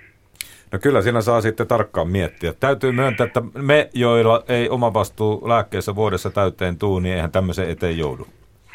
[0.73, 2.53] No kyllä siinä saa sitten tarkkaan miettiä.
[2.61, 7.71] Täytyy myöntää, että me, joilla ei oma vastuu lääkkeessä vuodessa täyteen tuu, niin eihän tämmöisen
[7.71, 8.27] eteen joudu.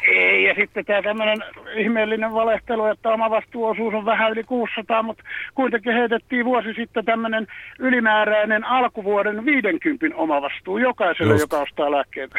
[0.08, 1.38] Ei, ja sitten tämä tämmöinen
[1.76, 5.24] ihmeellinen valehtelu, että oma vastuuosuus on vähän yli 600, mutta
[5.54, 7.46] kuitenkin heitettiin vuosi sitten tämmöinen
[7.78, 11.42] ylimääräinen alkuvuoden 50 omavastuu jokaiselle, Just.
[11.42, 12.38] joka ostaa lääkkeitä.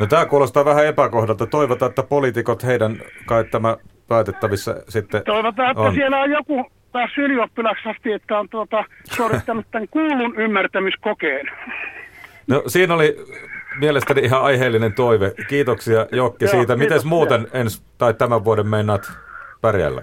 [0.00, 1.46] No tämä kuulostaa vähän epäkohdalta.
[1.46, 3.76] Toivotaan, että poliitikot heidän kai tämä
[4.08, 5.94] päätettävissä sitten Toivotaan, että on.
[5.94, 11.50] siellä on joku päässyt ylioppilaksi asti, että on tuota, suorittanut tämän kuulun ymmärtämiskokeen.
[12.48, 13.16] No siinä oli
[13.80, 15.32] mielestäni ihan aiheellinen toive.
[15.48, 16.76] Kiitoksia Jokki Joo, siitä.
[16.76, 19.12] Miten muuten ens, tai tämän vuoden meinaat
[19.60, 20.02] pärjällä?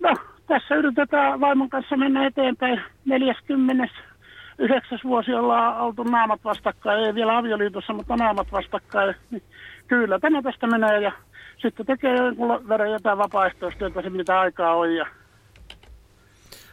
[0.00, 0.14] No,
[0.46, 2.80] tässä yritetään vaimon kanssa mennä eteenpäin.
[3.04, 4.98] 49.
[5.04, 9.14] vuosi ollaan oltu naamat vastakkain, ei vielä avioliitossa, mutta naamat vastakkain.
[9.30, 9.42] Niin
[9.88, 11.12] Kyllä, tämä tästä menee ja
[11.58, 14.94] sitten tekee jonkun verran jotain vapaaehtoistyötä, se mitä aikaa on.
[14.94, 15.06] Ja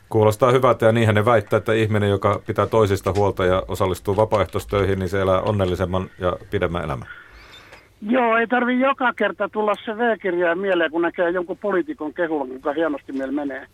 [0.10, 5.00] Kuulostaa hyvältä ja niinhän ne väittää, että ihminen, joka pitää toisista huolta ja osallistuu vapaaehtoistöihin,
[5.00, 7.08] niin se elää onnellisemman ja pidemmän elämän.
[8.10, 12.74] Joo, ei tarvi joka kerta tulla se V-kirjaa mieleen, kun näkee jonkun poliitikon kehulla, kuinka
[12.74, 13.68] hienosti meillä menee.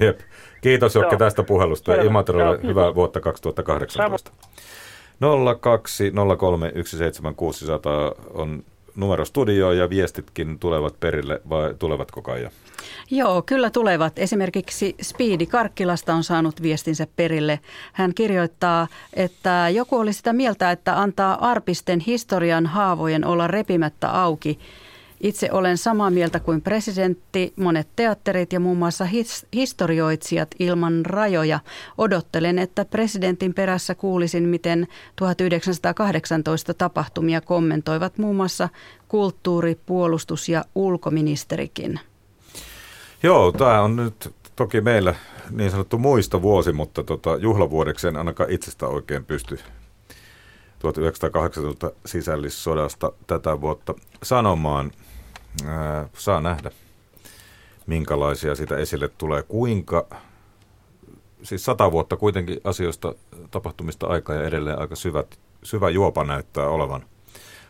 [0.00, 0.20] Jep.
[0.60, 1.18] Kiitos Jokki Joo.
[1.18, 2.02] tästä puhelusta ja.
[2.02, 4.32] Imatralle hyvää vuotta 2018.
[5.60, 8.62] 02 03 17600 on
[8.96, 12.50] numero studioon ja viestitkin tulevat perille vai tulevatko Kaija?
[13.10, 14.18] Joo, kyllä tulevat.
[14.18, 17.60] Esimerkiksi Speedy Karkkilasta on saanut viestinsä perille.
[17.92, 24.58] Hän kirjoittaa, että joku oli sitä mieltä, että antaa arpisten historian haavojen olla repimättä auki.
[25.20, 31.60] Itse olen samaa mieltä kuin presidentti, monet teatterit ja muun muassa his- historioitsijat ilman rajoja.
[31.98, 38.68] Odottelen, että presidentin perässä kuulisin, miten 1918 tapahtumia kommentoivat muun muassa
[39.08, 42.00] kulttuuri-, puolustus- ja ulkoministerikin.
[43.22, 45.14] Joo, tämä on nyt toki meillä
[45.50, 49.58] niin sanottu muistovuosi, mutta tota, juhlavuodeksi en ainakaan itsestä oikein pysty
[50.78, 54.90] 1918 sisällissodasta tätä vuotta sanomaan.
[55.66, 56.70] Ää, saa nähdä,
[57.86, 59.42] minkälaisia sitä esille tulee.
[59.42, 60.06] Kuinka,
[61.42, 63.14] siis sata vuotta kuitenkin asioista,
[63.50, 67.04] tapahtumista aikaa ja edelleen aika syvät, syvä juopa näyttää olevan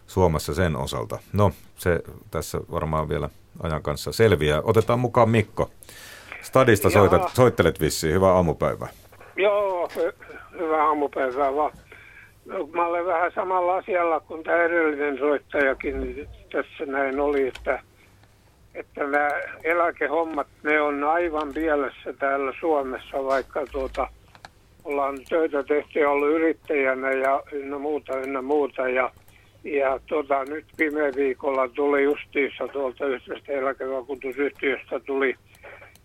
[0.06, 1.18] Suomessa sen osalta.
[1.32, 3.28] No, se tässä varmaan vielä
[3.62, 4.62] ajan kanssa selviää.
[4.64, 5.70] Otetaan mukaan Mikko.
[6.42, 8.14] Stadista soitat, soittelet vissiin.
[8.14, 8.88] Hyvää aamupäivää.
[9.36, 10.24] Joo, hy-
[10.58, 11.72] hyvää aamupäivää vaan.
[12.46, 17.82] No, mä olen vähän samalla asialla kuin tämä edellinen soittajakin niin tässä näin oli, että,
[18.74, 19.30] että nämä
[19.64, 24.09] eläkehommat, ne on aivan pielessä täällä Suomessa, vaikka tuota,
[24.84, 28.88] ollaan töitä tehty ja ollut yrittäjänä ja ynnä muuta, ynnä muuta.
[28.88, 29.12] Ja,
[29.64, 35.34] ja tuota, nyt viime viikolla tuli justiissa tuolta yhteisestä eläkevakuutusyhtiöstä tuli,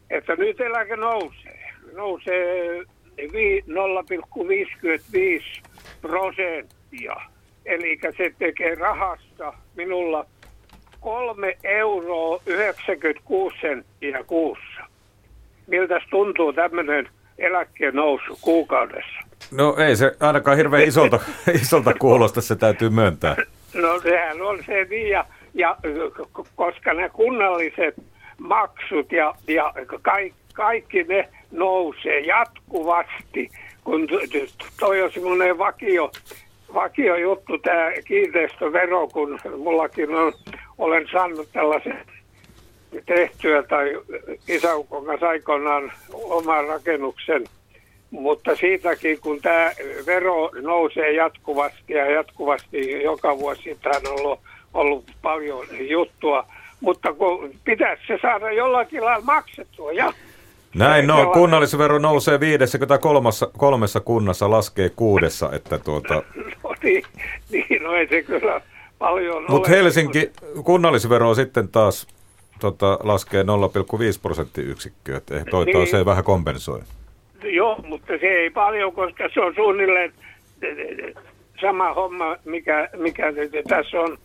[0.10, 1.72] että nyt eläke nousee.
[1.94, 2.84] Nousee
[3.34, 5.62] vi- 0,55
[6.02, 7.16] prosenttia.
[7.66, 10.26] eli se tekee rahasta minulla
[11.06, 14.82] 3 euroa 96 senttiä kuussa.
[15.68, 19.20] Miltä tuntuu tämmöinen eläkkeen nousu kuukaudessa?
[19.52, 21.20] No ei se ainakaan hirveän isolta,
[21.62, 23.36] isolta kuulosta, se täytyy myöntää.
[23.74, 25.78] No sehän on se niin, ja, ja
[26.56, 27.96] koska ne kunnalliset
[28.38, 33.50] maksut ja, ja kaikki, kaikki ne nousee jatkuvasti,
[33.84, 34.08] kun
[34.80, 36.12] toi on semmoinen vakio,
[36.74, 40.34] vakio juttu tämä kiinteistövero, kun mullakin on,
[40.78, 41.98] olen saanut tällaisen
[43.06, 44.00] tehtyä tai
[44.48, 47.44] isäukon kanssa aikoinaan oman rakennuksen.
[48.12, 49.72] Mutta siitäkin, kun tämä
[50.06, 54.40] vero nousee jatkuvasti ja jatkuvasti joka vuosi, tähän on ollut,
[54.74, 56.48] ollut paljon juttua.
[56.82, 59.92] Mutta kun pitäisi se saada jollakin lailla maksettua.
[59.92, 60.14] Ja
[60.76, 66.24] näin, no kunnallisvero nousee 53 kolmessa kunnassa, laskee kuudessa, että tuota...
[66.64, 67.04] No niin,
[67.52, 68.62] niin no ei se kyllä
[69.06, 70.32] paljon Mutta Helsinki,
[70.64, 72.08] kunnallisvero sitten taas
[72.60, 73.48] tota, laskee 0,5
[74.22, 75.88] prosenttiyksikköä, että toi niin.
[75.88, 76.80] se vähän kompensoi.
[77.44, 80.14] Joo, mutta se ei paljon, koska se on suunnilleen
[81.62, 83.34] sama homma, mikä, mikä
[83.68, 84.18] tässä on,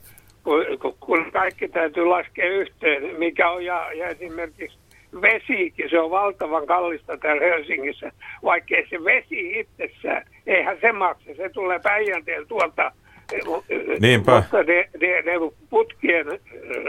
[0.44, 0.64] kun,
[1.00, 4.78] kun kaikki täytyy laskea yhteen, mikä on, ja, ja esimerkiksi
[5.22, 8.12] vesikin, se on valtavan kallista täällä Helsingissä,
[8.44, 12.92] vaikkei se vesi itsessään, eihän se maksa, se tulee Päijänteen tuolta
[14.00, 14.32] Niinpä.
[14.32, 15.32] Mutta ne, ne, ne
[15.70, 16.26] putkien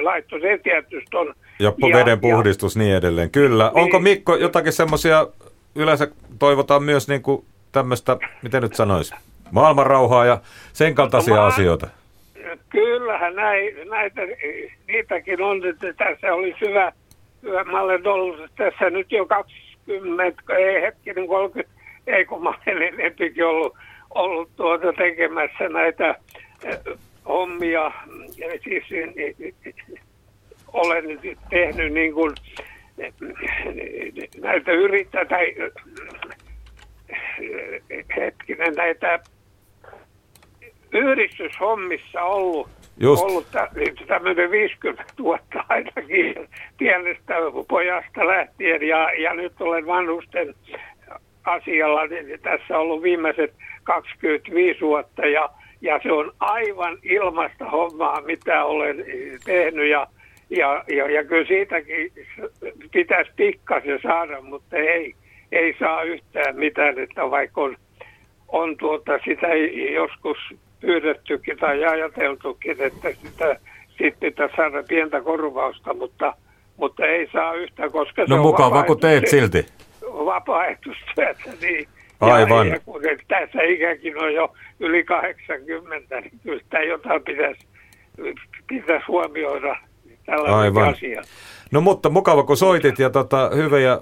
[0.01, 1.33] laitto, se tietysti on.
[1.59, 3.31] Ja, ja veden puhdistus ja, niin edelleen.
[3.31, 3.71] Kyllä.
[3.73, 5.27] Niin, Onko Mikko jotakin semmoisia,
[5.75, 6.07] yleensä
[6.39, 9.15] toivotaan myös niin kuin tämmöistä, miten nyt sanoisi,
[9.51, 10.41] maailmanrauhaa ja
[10.73, 11.87] sen kaltaisia no, asioita?
[12.69, 14.21] Kyllähän näin, näitä,
[14.87, 16.91] niitäkin on, että tässä oli hyvä,
[17.43, 21.73] hyvä mä olen ollut tässä nyt jo 20, ei hetkinen 30,
[22.07, 23.77] ei kun mä olen enempikin ollut
[24.15, 26.15] ollut tuota tekemässä näitä
[26.63, 26.79] eh,
[27.27, 27.91] hommia.
[28.63, 28.83] Siis
[29.15, 29.53] eh,
[30.73, 32.33] olen tehnyt niin kuin
[32.97, 33.13] eh,
[34.41, 35.55] näitä yrittää tai
[38.17, 39.19] hetkinen näitä
[40.93, 43.23] yhdistyshommissa ollut, Just.
[43.23, 43.47] ollut
[44.07, 47.33] tämmöinen 50 vuotta ainakin pienestä
[47.67, 50.55] pojasta lähtien ja, ja nyt olen vanhusten
[51.43, 55.49] asialla, niin tässä on ollut viimeiset 25 vuotta ja,
[55.81, 59.05] ja se on aivan ilmasta hommaa, mitä olen
[59.45, 60.07] tehnyt ja,
[60.49, 62.11] ja, ja, ja kyllä siitäkin
[62.91, 65.15] pitäisi pikkasen saada, mutta ei,
[65.51, 67.77] ei saa yhtään mitään, että vaikka on,
[68.47, 69.47] on tuota, sitä
[69.93, 70.37] joskus
[70.81, 73.59] pyydettykin tai ajateltukin, että sitä
[73.97, 76.33] sit pitäisi saada pientä korvausta, mutta,
[76.77, 79.65] mutta ei saa yhtään, koska no se on mukava, kun teet silti.
[80.25, 81.87] Vapaaehtoistyötä, niin
[82.21, 82.67] Aivan.
[82.67, 87.67] Ja, ja kun tässä ikäkin on jo yli 80, niin kyllä sitä jotain pitäisi,
[88.67, 89.75] pitäisi huomioida
[90.27, 90.89] Aivan.
[90.89, 91.21] asia.
[91.71, 93.99] No mutta mukava kun soitit ja tota, hyviä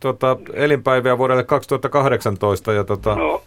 [0.00, 2.72] tota, elinpäiviä vuodelle 2018.
[2.72, 3.14] Ja, tota...
[3.14, 3.42] no,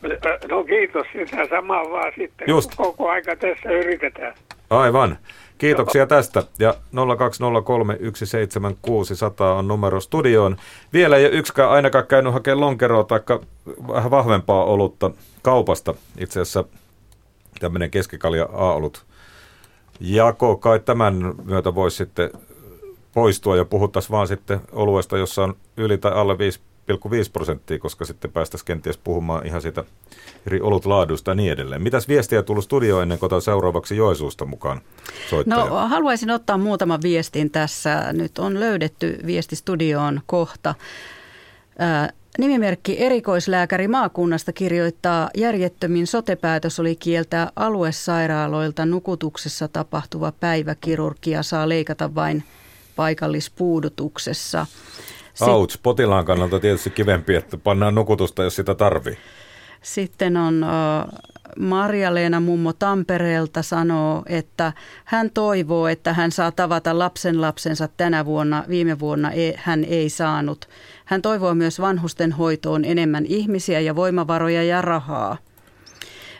[0.49, 2.75] no kiitos sitä samaa vaan sitten, Just.
[2.75, 4.33] koko aika tässä yritetään.
[4.69, 5.17] Aivan.
[5.57, 6.43] Kiitoksia tästä.
[6.59, 6.77] Ja 020317600
[9.43, 10.57] on numero studioon.
[10.93, 13.19] Vielä ei ole yksikään ainakaan käynyt hakemaan lonkeroa tai
[13.87, 15.93] vähän vahvempaa olutta kaupasta.
[16.17, 16.63] Itse asiassa
[17.59, 19.05] tämmöinen keskikalja A-olut
[19.99, 22.29] jako kai tämän myötä voisi sitten
[23.13, 26.74] poistua ja puhuttaisiin vaan sitten oluesta, jossa on yli tai alle 5 5
[27.33, 29.83] prosenttia, koska sitten päästäisiin kenties puhumaan ihan siitä
[30.47, 31.81] eri olutlaadusta ja niin edelleen.
[31.81, 34.81] Mitäs viestiä tullut studioon ennen kuin seuraavaksi Joisuusta mukaan
[35.29, 35.65] soittaja?
[35.65, 38.13] No haluaisin ottaa muutaman viestin tässä.
[38.13, 40.75] Nyt on löydetty viesti studioon kohta.
[42.37, 52.43] Nimimerkki erikoislääkäri maakunnasta kirjoittaa, järjettömin sotepäätös oli kieltää aluesairaaloilta nukutuksessa tapahtuva päiväkirurgia saa leikata vain
[52.95, 54.65] paikallispuudutuksessa.
[55.41, 59.17] Ouch, potilaan kannalta tietysti kivempi, että pannaan nukutusta, jos sitä tarvii.
[59.81, 60.65] Sitten on
[61.59, 64.73] Marja-Leena mummo Tampereelta sanoo, että
[65.05, 68.63] hän toivoo, että hän saa tavata lapsen lapsensa tänä vuonna.
[68.69, 70.69] Viime vuonna ei, hän ei saanut.
[71.05, 75.37] Hän toivoo myös vanhusten hoitoon enemmän ihmisiä ja voimavaroja ja rahaa.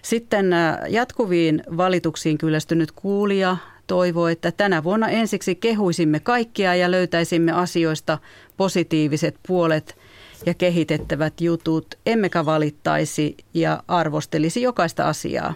[0.01, 0.51] Sitten
[0.89, 3.57] jatkuviin valituksiin kyllästynyt kuulija
[3.88, 8.17] toivoo, että tänä vuonna ensiksi kehuisimme kaikkia ja löytäisimme asioista
[8.57, 9.97] positiiviset puolet
[10.45, 15.53] ja kehitettävät jutut, emmekä valittaisi ja arvostelisi jokaista asiaa.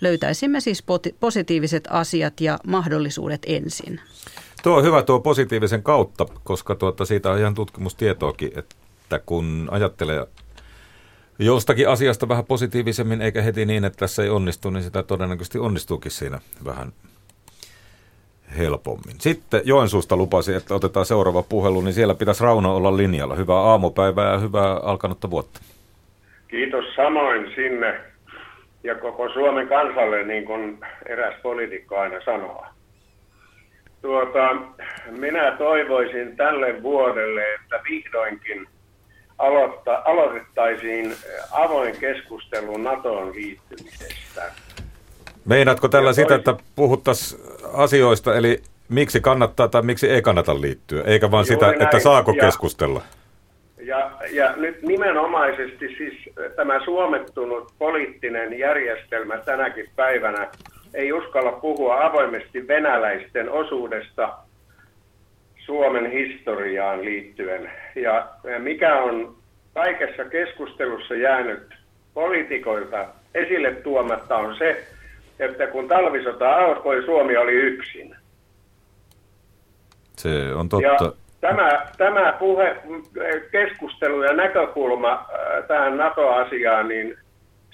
[0.00, 0.84] Löytäisimme siis
[1.20, 4.00] positiiviset asiat ja mahdollisuudet ensin.
[4.62, 10.26] Tuo on hyvä tuo positiivisen kautta, koska tuota, siitä on ihan tutkimustietoakin, että kun ajattelee
[11.38, 16.12] jostakin asiasta vähän positiivisemmin, eikä heti niin, että tässä ei onnistu, niin sitä todennäköisesti onnistuukin
[16.12, 16.92] siinä vähän
[18.58, 19.20] helpommin.
[19.20, 23.34] Sitten Joensuusta lupasi, että otetaan seuraava puhelu, niin siellä pitäisi Rauno olla linjalla.
[23.34, 25.60] Hyvää aamupäivää ja hyvää alkanutta vuotta.
[26.48, 28.00] Kiitos samoin sinne
[28.84, 32.64] ja koko Suomen kansalle, niin kuin eräs poliitikko aina sanoo.
[34.02, 34.56] Tuota,
[35.10, 38.66] minä toivoisin tälle vuodelle, että vihdoinkin
[39.38, 41.14] aloitta, aloitettaisiin
[41.52, 44.52] avoin keskustelu NATOon liittymisestä.
[45.44, 51.30] Meinaatko tällä sitä, että puhuttaisiin asioista, eli miksi kannattaa tai miksi ei kannata liittyä, eikä
[51.30, 51.82] vaan Juuri sitä, näin.
[51.82, 53.02] että saako ja, keskustella?
[53.82, 56.14] Ja, ja nyt nimenomaisesti siis
[56.56, 60.48] tämä suomettunut poliittinen järjestelmä tänäkin päivänä
[60.94, 64.32] ei uskalla puhua avoimesti venäläisten osuudesta
[65.66, 67.70] Suomen historiaan liittyen.
[67.96, 68.28] Ja
[68.58, 69.36] mikä on
[69.74, 71.74] kaikessa keskustelussa jäänyt
[72.14, 74.86] poliitikoilta esille tuomatta on se,
[75.40, 78.16] että kun talvisota alkoi, Suomi oli yksin.
[80.16, 81.04] Se on totta.
[81.04, 82.76] Ja tämä, tämä puhe,
[83.52, 87.16] keskustelu ja näkökulma äh, tähän NATO-asiaan, niin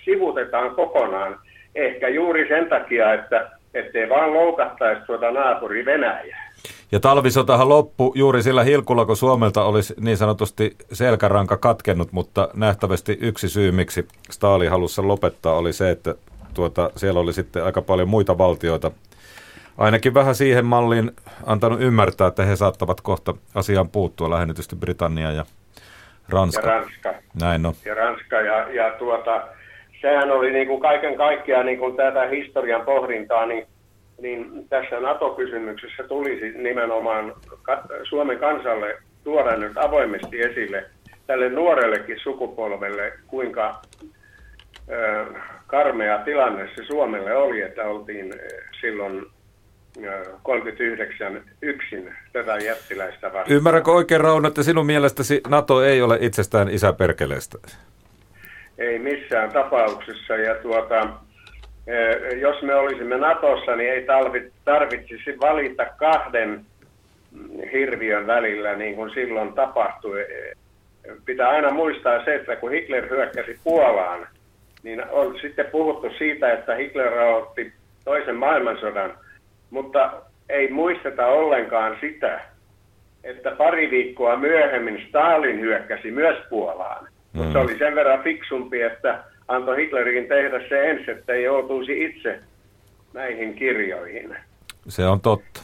[0.04, 1.38] sivutetaan kokonaan.
[1.74, 6.52] Ehkä juuri sen takia, että ettei vaan loukattaisi tuota naapuri Venäjää.
[6.92, 13.18] Ja talvisotahan loppu juuri sillä hilkulla, kun Suomelta olisi niin sanotusti selkäranka katkennut, mutta nähtävästi
[13.20, 16.14] yksi syy, miksi Stalin halusi lopettaa, oli se, että
[16.56, 18.90] tuota, siellä oli sitten aika paljon muita valtioita,
[19.78, 21.10] ainakin vähän siihen malliin
[21.46, 25.44] antanut ymmärtää, että he saattavat kohta asiaan puuttua, lähennetysti Britannia ja
[26.28, 26.68] Ranska.
[26.68, 27.14] Ja Ranska.
[27.40, 27.74] Näin on.
[27.84, 29.42] Ja Ranska ja, ja tuota,
[30.00, 33.66] sehän oli niin kuin kaiken kaikkiaan niin kuin tätä historian pohdintaa, niin,
[34.20, 37.34] niin tässä NATO-kysymyksessä tulisi nimenomaan
[38.08, 40.84] Suomen kansalle tuoda nyt avoimesti esille
[41.26, 43.82] tälle nuorellekin sukupolvelle, kuinka
[44.90, 45.26] ö,
[45.66, 48.34] karmea tilanne se Suomelle oli, että oltiin
[48.80, 49.26] silloin
[50.42, 53.56] 39 yksin tätä jättiläistä vastaan.
[53.56, 57.58] Ymmärränkö oikein Rauno, että sinun mielestäsi NATO ei ole itsestään isäperkeleestä?
[58.78, 60.36] Ei missään tapauksessa.
[60.36, 61.08] Ja tuota,
[62.40, 64.06] jos me olisimme Natossa, niin ei
[64.64, 66.64] tarvitsisi valita kahden
[67.72, 70.26] hirviön välillä, niin kuin silloin tapahtui.
[71.24, 74.28] Pitää aina muistaa se, että kun Hitler hyökkäsi Puolaan,
[74.86, 77.72] niin on sitten puhuttu siitä, että Hitler rahoitti
[78.04, 79.18] toisen maailmansodan,
[79.70, 80.12] mutta
[80.48, 82.40] ei muisteta ollenkaan sitä,
[83.24, 87.04] että pari viikkoa myöhemmin Stalin hyökkäsi myös Puolaan.
[87.04, 87.40] Mm.
[87.40, 89.18] Mutta oli sen verran fiksumpi, että
[89.48, 92.38] antoi Hitlerin tehdä se ensin, että ei joutuisi itse
[93.12, 94.36] näihin kirjoihin.
[94.88, 95.60] Se on totta.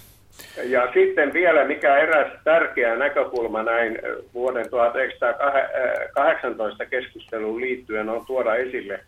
[0.65, 3.99] Ja sitten vielä, mikä eräs tärkeä näkökulma näin
[4.35, 9.01] vuoden 1918 keskusteluun liittyen on tuoda esille,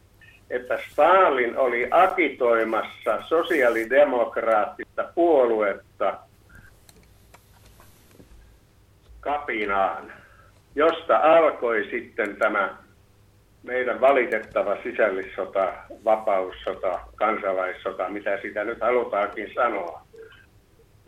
[0.50, 6.18] että Stalin oli agitoimassa sosiaalidemokraattista puoluetta
[9.20, 10.12] kapinaan,
[10.74, 12.76] josta alkoi sitten tämä
[13.62, 15.72] meidän valitettava sisällissota,
[16.04, 20.02] vapaussota, kansalaissota, mitä sitä nyt halutaankin sanoa.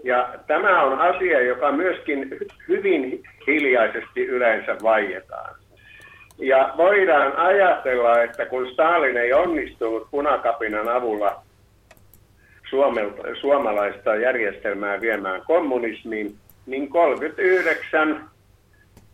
[0.05, 2.30] Ja tämä on asia, joka myöskin
[2.68, 5.55] hyvin hiljaisesti yleensä vaietaan.
[6.39, 11.43] Ja voidaan ajatella, että kun Stalin ei onnistunut punakapinan avulla
[12.70, 18.30] Suomelta, suomalaista järjestelmää viemään kommunismiin, niin 39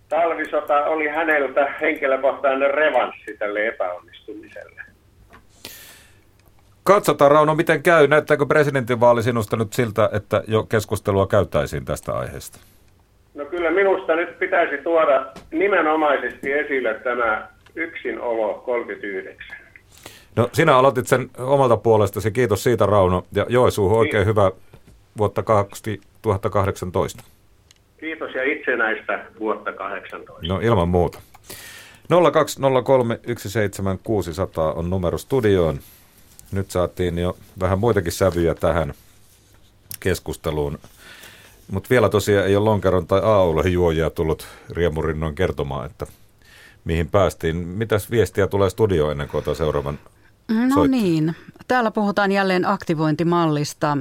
[0.08, 4.82] talvisota oli häneltä henkilökohtainen revanssi tälle epäonnistumiselle.
[6.84, 8.06] Katsotaan Rauno, miten käy.
[8.06, 12.58] Näyttääkö presidentinvaali sinusta nyt siltä, että jo keskustelua käytäisiin tästä aiheesta?
[13.35, 19.57] No kyllä minusta nyt pitäisi tuoda nimenomaisesti esille tämä yksinolo 39.
[20.37, 23.24] No sinä aloitit sen omalta puolestasi, kiitos siitä Rauno.
[23.35, 24.51] Ja Joensuuhun oikein hyvää
[25.18, 27.24] vuotta 2018.
[28.01, 30.47] Kiitos ja itsenäistä vuotta 18.
[30.49, 31.18] No ilman muuta.
[32.12, 32.14] 020317600
[34.74, 35.78] on numero studioon.
[36.53, 38.95] Nyt saatiin jo vähän muitakin sävyjä tähän
[40.01, 40.78] keskusteluun.
[41.70, 46.06] Mutta vielä tosiaan ei ole lonkeron tai aaulohen juojia tullut riemurinnoin kertomaan, että
[46.84, 47.56] mihin päästiin.
[47.56, 49.98] Mitäs viestiä tulee studioon ennen kuin seuraavan
[50.48, 51.00] No soittaa?
[51.00, 51.34] niin,
[51.68, 53.98] täällä puhutaan jälleen aktivointimallista.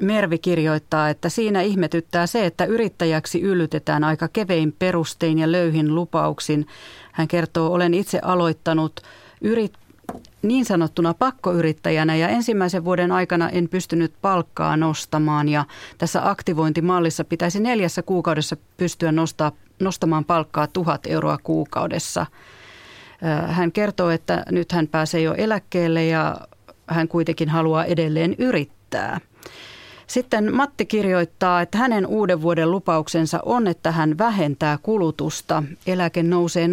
[0.00, 6.66] Mervi kirjoittaa, että siinä ihmetyttää se, että yrittäjäksi yllytetään aika kevein perustein ja löyhin lupauksin.
[7.12, 9.00] Hän kertoo, olen itse aloittanut
[9.40, 9.72] yrit,
[10.42, 15.64] niin sanottuna pakkoyrittäjänä ja ensimmäisen vuoden aikana en pystynyt palkkaa nostamaan ja
[15.98, 22.26] tässä aktivointimallissa pitäisi neljässä kuukaudessa pystyä nostaa, nostamaan palkkaa tuhat euroa kuukaudessa.
[23.46, 26.36] Hän kertoo, että nyt hän pääsee jo eläkkeelle ja
[26.86, 29.20] hän kuitenkin haluaa edelleen yrittää.
[30.12, 35.62] Sitten Matti kirjoittaa, että hänen uuden vuoden lupauksensa on, että hän vähentää kulutusta.
[35.86, 36.72] Eläke nousee 0,55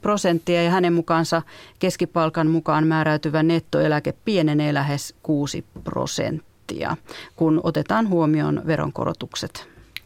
[0.00, 1.42] prosenttia ja hänen mukaansa
[1.78, 6.96] keskipalkan mukaan määräytyvä nettoeläke pienenee lähes 6 prosenttia,
[7.36, 9.68] kun otetaan huomioon veronkorotukset.
[10.00, 10.04] 020317600,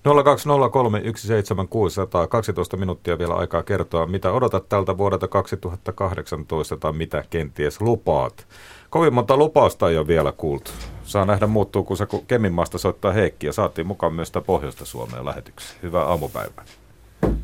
[2.29, 8.47] 12 minuuttia vielä aikaa kertoa, mitä odotat tältä vuodelta 2018 tai mitä kenties lupaat.
[8.91, 10.71] Kovin monta lupausta ei ole vielä kuultu.
[11.05, 14.85] Saa nähdä muuttuu, kun se kun Keminmaasta soittaa Heikki ja saatiin mukaan myös sitä Pohjoista
[14.85, 15.83] Suomea lähetykseen.
[15.83, 16.65] Hyvää aamupäivää.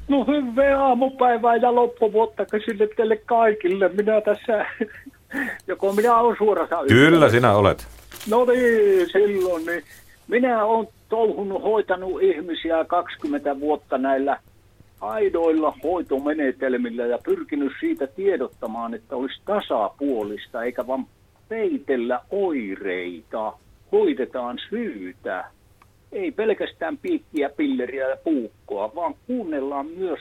[0.08, 3.88] No hyvää aamupäivää ja loppuvuotta sille teille kaikille.
[3.88, 4.66] Minä tässä,
[5.66, 7.86] joko minä olen suorassa Kyllä sinä olet.
[8.30, 9.82] No niin, silloin niin.
[10.28, 14.40] Minä olen touhunut, hoitanut ihmisiä 20 vuotta näillä
[15.00, 21.06] aidoilla hoitomenetelmillä ja pyrkinyt siitä tiedottamaan, että olisi tasapuolista eikä vain
[21.50, 23.52] peitellä oireita,
[23.92, 25.44] hoidetaan syytä.
[26.12, 30.20] Ei pelkästään piikkiä, pilleriä ja puukkoa, vaan kuunnellaan myös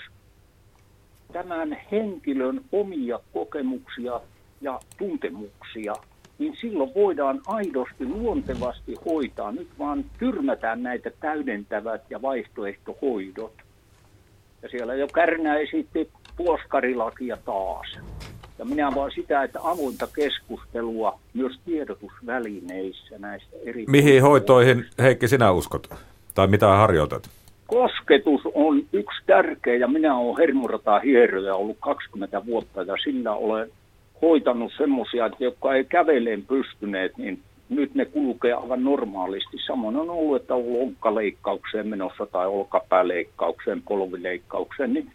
[1.34, 4.22] tämän henkilön omia kokemuksia
[4.62, 5.94] ja tuntemuksia,
[6.40, 9.52] niin silloin voidaan aidosti luontevasti hoitaa.
[9.52, 13.54] Nyt vaan tyrmätään näitä täydentävät ja vaihtoehtohoidot.
[14.62, 18.19] Ja siellä jo Kärnä esitti puoskarilakia taas.
[18.60, 23.86] Ja minä vaan sitä, että avointa keskustelua myös tiedotusvälineissä näistä eri...
[23.88, 25.88] Mihin hoitoihin, Heikki, sinä uskot?
[26.36, 27.30] Tai mitä harjoitat?
[27.68, 33.70] Kosketus on yksi tärkeä ja minä olen hermorata hieroja ollut 20 vuotta ja sillä olen
[34.22, 37.40] hoitanut semmoisia, jotka ei käveleen pystyneet, niin
[37.70, 39.58] nyt ne kulkee aivan normaalisti.
[39.68, 45.12] Samoin on ollut, että on lonkkaleikkaukseen menossa tai olkapääleikkaukseen, polvileikkaukseen, niin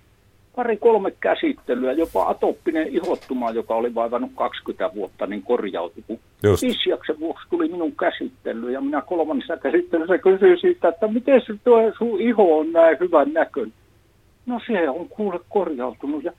[0.57, 6.02] pari-kolme käsittelyä, jopa atoppinen ihottuma, joka oli vaivannut 20 vuotta, niin korjautui.
[6.07, 6.18] Kun
[6.62, 11.92] Isjaksen vuoksi tuli minun käsittely ja minä kolmannessa käsittelyssä kysyin siitä, että miten se tuo
[11.98, 13.72] sun iho on näin hyvän näkön.
[14.46, 16.32] No se on kuule korjautunut ja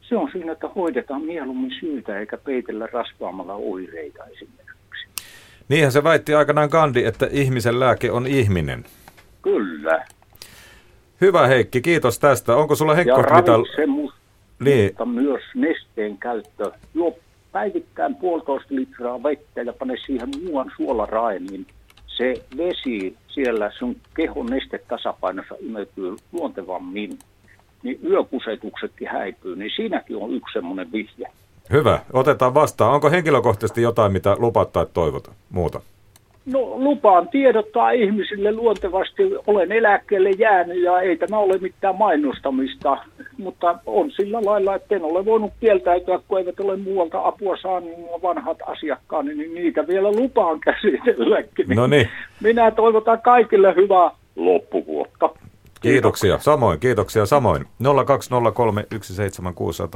[0.00, 5.06] se on siinä, että hoidetaan mieluummin syytä eikä peitellä rasvaamalla oireita esimerkiksi.
[5.68, 8.84] Niinhän se väitti aikanaan Gandhi, että ihmisen lääke on ihminen.
[9.42, 10.04] Kyllä.
[11.20, 12.56] Hyvä Heikki, kiitos tästä.
[12.56, 13.52] Onko sulla Henkko mitä...
[14.60, 14.90] niin.
[14.90, 16.72] mutta myös nesteen käyttö.
[16.94, 17.18] Juo
[17.52, 21.66] päivittäin puolitoista litraa vettä ja pane siihen muuan suolaraen, niin
[22.06, 27.18] se vesi siellä sun kehon nestetasapainossa imeytyy luontevammin.
[27.82, 31.26] Niin yökusetuksetkin häipyy, niin siinäkin on yksi semmoinen vihje.
[31.72, 32.94] Hyvä, otetaan vastaan.
[32.94, 35.80] Onko henkilökohtaisesti jotain, mitä lupaat tai toivota muuta?
[36.52, 42.98] No lupaan tiedottaa ihmisille luontevasti, olen eläkkeelle jäänyt ja ei tämä ole mitään mainostamista,
[43.38, 47.90] mutta on sillä lailla, että en ole voinut kieltäytyä, kun eivät ole muualta apua saanut
[48.22, 51.66] vanhat asiakkaani, niin niitä vielä lupaan käsitelläkin.
[51.76, 52.08] No niin.
[52.42, 55.30] Minä toivotan kaikille hyvää loppuvuotta.
[55.80, 56.38] Kiitoksia.
[56.38, 57.66] Samoin, kiitoksia samoin.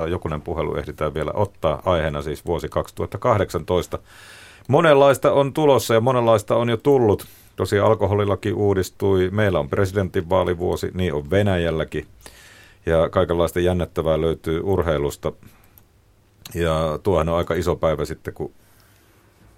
[0.07, 1.83] 020317600 jokunen puhelu ehditään vielä ottaa.
[1.85, 3.99] Aiheena siis vuosi 2018.
[4.69, 7.27] Monenlaista on tulossa ja monenlaista on jo tullut.
[7.57, 12.07] Tosiaan alkoholilaki uudistui, meillä on presidentinvaalivuosi, niin on Venäjälläkin.
[12.87, 15.33] Ja kaikenlaista jännettävää löytyy urheilusta.
[16.55, 18.53] Ja tuohan on aika iso päivä sitten, kun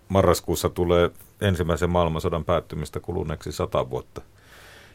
[0.08, 4.22] marraskuussa tulee ensimmäisen maailmansodan päättymistä kuluneeksi sata vuotta.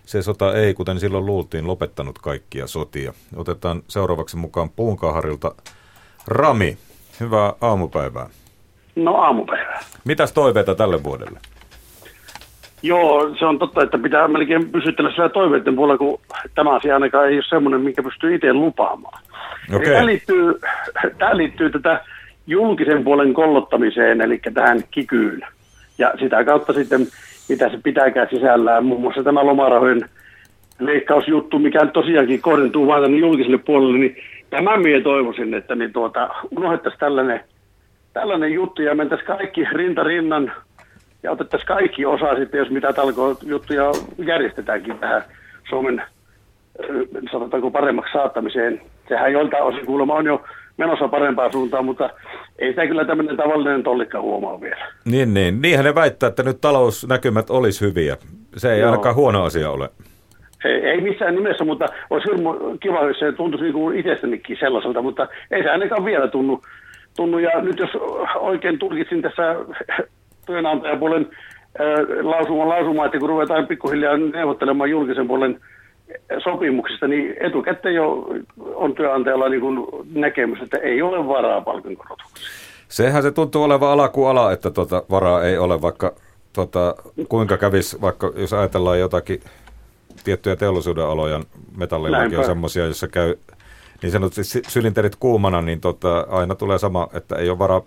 [0.05, 3.13] Se sota ei, kuten silloin luultiin, lopettanut kaikkia sotia.
[3.35, 5.55] Otetaan seuraavaksi mukaan Puunkaharilta
[6.27, 6.77] Rami.
[7.19, 8.29] Hyvää aamupäivää.
[8.95, 9.68] No aamupäivää.
[10.05, 11.39] Mitäs toiveita tälle vuodelle?
[12.83, 16.19] Joo, se on totta, että pitää melkein pysytellä siellä toiveiden puolella, kun
[16.55, 19.23] tämä asia ainakaan ei ole semmoinen, minkä pystyy itse lupaamaan.
[19.75, 19.93] Okay.
[19.93, 20.59] Tämä, liittyy,
[21.17, 22.01] tämä liittyy tätä
[22.47, 25.41] julkisen puolen kollottamiseen, eli tähän kikyyn.
[25.97, 27.07] Ja sitä kautta sitten,
[27.49, 30.09] mitä se pitääkään sisällään, muun muassa tämä lomarahojen
[30.79, 34.15] leikkausjuttu, mikä tosiaankin kohdentuu vain tänne julkiselle puolelle, niin
[34.49, 37.43] tämän minä toivoisin, että niin tuota, unohdettaisiin tällainen–
[38.13, 40.51] tällainen juttu ja mentäisiin kaikki rinta rinnan
[41.23, 45.23] ja otettaisiin kaikki osaa sitten, jos mitä talkoa juttuja järjestetäänkin tähän
[45.69, 46.03] Suomen
[47.31, 48.81] sanotaanko paremmaksi saattamiseen.
[49.09, 50.43] Sehän joiltain osin kuulemma on jo
[50.77, 52.09] menossa parempaan suuntaan, mutta
[52.59, 54.87] ei sitä kyllä tämmöinen tavallinen tollikka huomaa vielä.
[55.05, 55.61] Niin, niin.
[55.61, 58.17] Niinhän ne väittää, että nyt talousnäkymät olisi hyviä.
[58.57, 58.91] Se ei Joo.
[58.91, 59.89] ainakaan huono asia ole.
[60.65, 65.01] Ei, ei missään nimessä, mutta olisi hirmu kiva, jos se tuntuisi niin kuin itsestänikin sellaiselta,
[65.01, 66.61] mutta ei se ainakaan vielä tunnu
[67.19, 67.39] tunnu.
[67.39, 67.89] Ja nyt jos
[68.35, 69.55] oikein tulkitsin tässä
[70.45, 71.29] työnantajapuolen
[72.21, 75.59] lausuman lausumaa, että kun ruvetaan pikkuhiljaa neuvottelemaan julkisen puolen
[76.43, 78.27] sopimuksista, niin etukäteen jo
[78.75, 82.49] on työnantajalla niin kuin näkemys, että ei ole varaa palkankorotukseen.
[82.87, 86.13] Sehän se tuntuu olevan ala kuin ala, että tuota varaa ei ole, vaikka
[86.53, 86.95] tuota,
[87.29, 89.39] kuinka kävisi, vaikka jos ajatellaan jotakin
[90.23, 91.39] tiettyjä teollisuuden aloja,
[91.77, 93.35] metallillakin on semmoisia, joissa käy
[94.01, 97.81] niin sanotusti sylinterit kuumana, niin tota, aina tulee sama, että ei ole varaa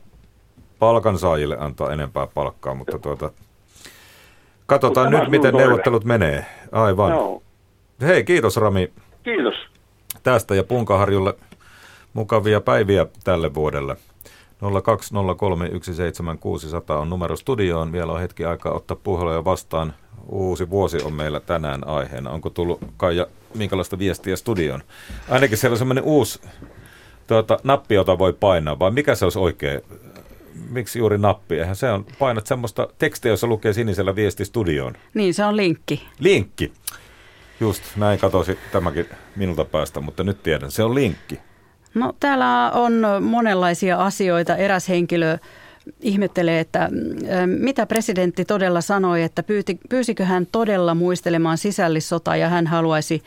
[0.78, 3.30] palkansaajille antaa enempää palkkaa, mutta tuota,
[4.66, 5.66] katsotaan nyt, miten toive.
[5.66, 6.46] neuvottelut menee.
[6.72, 7.10] Aivan.
[7.10, 7.42] No.
[8.02, 8.92] Hei, kiitos Rami.
[9.22, 9.54] Kiitos.
[10.22, 11.34] Tästä ja Punkaharjulle
[12.12, 13.96] mukavia päiviä tälle vuodelle.
[14.62, 14.66] 020317600
[16.92, 17.92] on numero studioon.
[17.92, 19.94] Vielä on hetki aikaa ottaa puheluja vastaan.
[20.28, 22.30] Uusi vuosi on meillä tänään aiheena.
[22.30, 24.82] Onko tullut Kaija minkälaista viestiä studioon?
[25.28, 26.40] Ainakin siellä on sellainen uusi
[27.26, 29.80] tuota, nappi, jota voi painaa, vai mikä se olisi oikein?
[30.70, 31.58] Miksi juuri nappi?
[31.58, 34.94] Eihän se on, painat semmoista tekstiä, jossa lukee sinisellä viesti studioon.
[35.14, 36.08] Niin, se on linkki.
[36.18, 36.72] Linkki.
[37.60, 39.06] Just näin katosi tämäkin
[39.36, 41.38] minulta päästä, mutta nyt tiedän, se on linkki.
[41.94, 44.56] No täällä on monenlaisia asioita.
[44.56, 45.38] Eräs henkilö
[46.00, 46.88] ihmettelee, että
[47.46, 53.22] mitä presidentti todella sanoi, että pyyti, pyysikö hän todella muistelemaan sisällissotaa ja hän haluaisi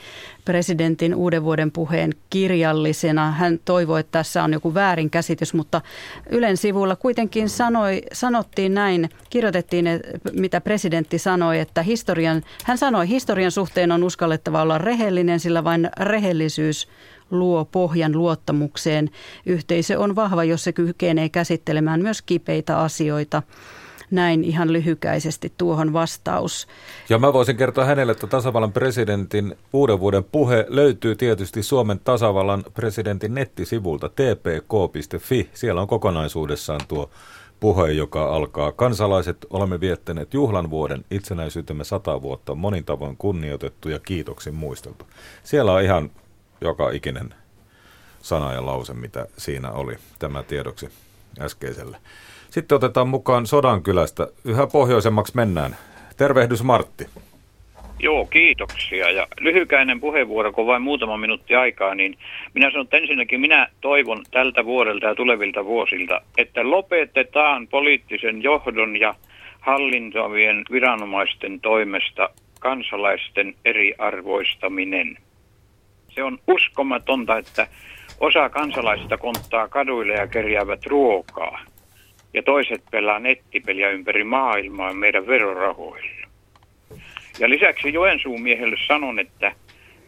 [0.45, 3.31] presidentin uuden vuoden puheen kirjallisena.
[3.31, 5.81] Hän toivoi, että tässä on joku väärinkäsitys, mutta
[6.29, 9.85] Ylen sivulla kuitenkin sanoi, sanottiin näin, kirjoitettiin,
[10.33, 15.89] mitä presidentti sanoi, että historian, hän sanoi, historian suhteen on uskallettava olla rehellinen, sillä vain
[15.99, 16.87] rehellisyys
[17.31, 19.09] luo pohjan luottamukseen.
[19.45, 23.43] Yhteisö on vahva, jos se kykenee käsittelemään myös kipeitä asioita.
[24.11, 26.67] Näin ihan lyhykäisesti tuohon vastaus.
[27.09, 32.63] Ja mä voisin kertoa hänelle, että tasavallan presidentin uuden vuoden puhe löytyy tietysti Suomen tasavallan
[32.73, 35.49] presidentin nettisivulta tpk.fi.
[35.53, 37.09] Siellä on kokonaisuudessaan tuo
[37.59, 38.71] puhe, joka alkaa.
[38.71, 45.05] Kansalaiset, olemme viettäneet juhlan vuoden, itsenäisyytemme sata vuotta, monin tavoin kunnioitettu ja kiitoksin muisteltu.
[45.43, 46.11] Siellä on ihan
[46.65, 47.33] joka ikinen
[48.21, 49.95] sana ja lause, mitä siinä oli.
[50.19, 50.89] Tämä tiedoksi
[51.39, 51.97] äskeiselle.
[52.49, 54.27] Sitten otetaan mukaan Sodankylästä.
[54.45, 55.77] Yhä pohjoisemmaksi mennään.
[56.17, 57.05] Tervehdys Martti.
[57.99, 59.11] Joo, kiitoksia.
[59.11, 62.17] Ja lyhykäinen puheenvuoro, kun vain muutama minuutti aikaa, niin
[62.53, 68.99] minä sanon, että ensinnäkin minä toivon tältä vuodelta ja tulevilta vuosilta, että lopetetaan poliittisen johdon
[68.99, 69.15] ja
[69.59, 75.17] hallintovien viranomaisten toimesta kansalaisten eriarvoistaminen.
[76.15, 77.67] Se on uskomatonta, että
[78.19, 81.59] osa kansalaisista konttaa kaduille ja kerjäävät ruokaa.
[82.33, 86.27] Ja toiset pelaa nettipeliä ympäri maailmaa meidän verorahoilla.
[87.39, 89.51] Ja lisäksi Joensuun miehelle sanon, että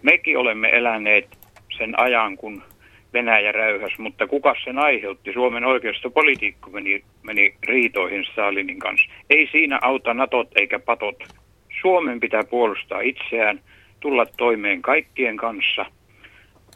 [0.01, 1.37] mekin olemme eläneet
[1.77, 2.63] sen ajan, kun
[3.13, 5.33] Venäjä räyhäs, mutta kuka sen aiheutti?
[5.33, 9.11] Suomen oikeistopolitiikko meni, meni riitoihin Stalinin kanssa.
[9.29, 11.23] Ei siinä auta natot eikä patot.
[11.81, 13.61] Suomen pitää puolustaa itseään,
[13.99, 15.85] tulla toimeen kaikkien kanssa–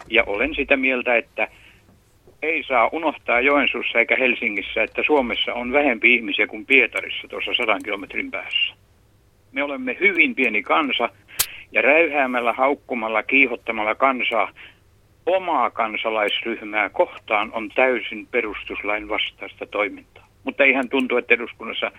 [0.09, 1.47] ja olen sitä mieltä, että
[2.41, 7.83] ei saa unohtaa Joensuussa eikä Helsingissä, että Suomessa on vähempi ihmisiä kuin Pietarissa tuossa sadan
[7.83, 8.73] kilometrin päässä.
[9.51, 11.09] Me olemme hyvin pieni kansa
[11.71, 14.51] ja räyhäämällä, haukkumalla, kiihottamalla kansaa
[15.25, 20.27] omaa kansalaisryhmää kohtaan on täysin perustuslain vastaista toimintaa.
[20.43, 21.91] Mutta eihän tuntu, että eduskunnassa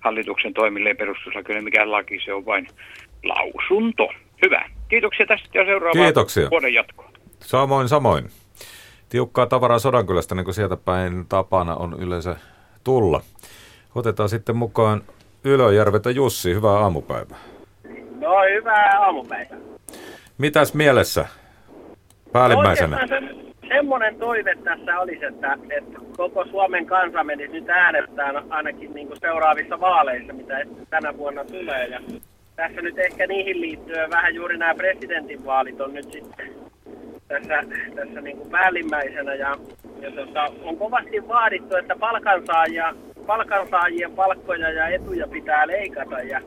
[0.00, 2.66] hallituksen toimille ei perustuslaki ole mikään laki, se on vain
[3.24, 4.08] lausunto.
[4.44, 4.64] Hyvä.
[4.88, 6.50] Kiitoksia tästä ja seuraavaa Kiitoksia.
[6.50, 7.11] vuoden jatkoa.
[7.44, 8.30] Samoin, samoin.
[9.08, 12.36] Tiukkaa tavaraa Sodankylästä, niin kuin sieltä päin tapana on yleensä
[12.84, 13.20] tulla.
[13.94, 15.02] Otetaan sitten mukaan
[15.44, 16.54] Ylöjärvetä Jussi.
[16.54, 17.38] Hyvää aamupäivää.
[18.20, 19.58] No, hyvää aamupäivää.
[20.38, 21.26] Mitäs mielessä
[22.32, 23.06] päällimmäisenä?
[23.06, 23.20] Se,
[23.68, 29.20] semmoinen toive tässä olisi, että, että koko Suomen kansa menisi nyt äänestään ainakin niin kuin
[29.20, 30.54] seuraavissa vaaleissa, mitä
[30.90, 31.86] tänä vuonna tulee.
[31.86, 32.00] Ja
[32.56, 36.50] tässä nyt ehkä niihin liittyen vähän juuri nämä presidentinvaalit on nyt sitten
[37.32, 37.62] tässä,
[37.94, 39.56] tässä niin kuin päällimmäisenä ja,
[40.00, 42.94] ja tota, on kovasti vaadittu, että palkansaajia,
[43.26, 46.40] palkansaajien palkkoja ja etuja pitää leikata ja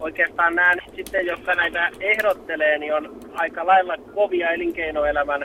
[0.00, 5.44] oikeastaan nämä sitten, jotka näitä ehdottelee, niin on aika lailla kovia elinkeinoelämän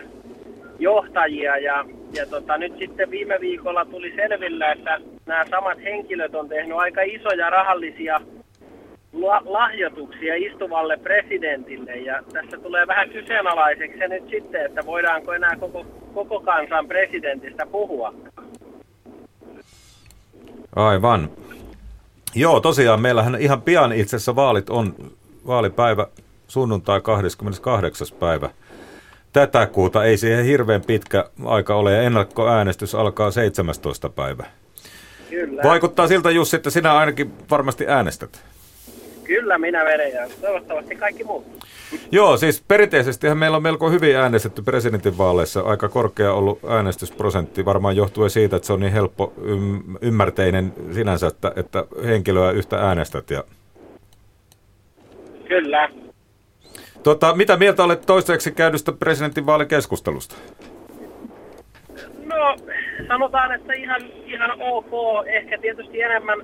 [0.80, 6.49] johtajia ja, ja tota, nyt sitten viime viikolla tuli selvillä, että nämä samat henkilöt on
[6.49, 8.22] tehnyt aika isoja rahallisia
[9.45, 15.86] lahjoituksia istuvalle presidentille ja tässä tulee vähän kyseenalaiseksi se nyt sitten, että voidaanko enää koko,
[16.14, 18.14] koko kansan presidentistä puhua.
[20.76, 21.30] Aivan.
[22.36, 24.95] Joo, tosiaan meillähän ihan pian itse asiassa vaalit on
[25.47, 26.07] vaalipäivä
[26.47, 28.07] sunnuntai 28.
[28.20, 28.49] päivä
[29.34, 30.03] tätä kuuta.
[30.03, 34.09] Ei siihen hirveän pitkä aika ole ja ennakkoäänestys alkaa 17.
[34.09, 34.45] päivä.
[35.30, 35.64] Kyllä.
[35.64, 38.52] Vaikuttaa siltä Jussi, että sinä ainakin varmasti äänestät.
[39.24, 41.45] Kyllä minä vedän ja toivottavasti kaikki muut.
[42.11, 45.61] Joo, siis perinteisesti meillä on melko hyvin äänestetty presidentinvaaleissa.
[45.61, 49.34] Aika korkea ollut äänestysprosentti, varmaan johtuen siitä, että se on niin helppo
[50.01, 53.30] ymmärteinen sinänsä, että, että henkilöä yhtä äänestät.
[53.30, 53.43] Ja...
[55.47, 55.89] Kyllä.
[57.03, 60.36] Tota, mitä mieltä olet toiseksi käydystä presidentinvaalikeskustelusta?
[62.26, 62.55] No,
[63.07, 64.91] sanotaan, että ihan, ihan ok.
[65.28, 66.39] Ehkä tietysti enemmän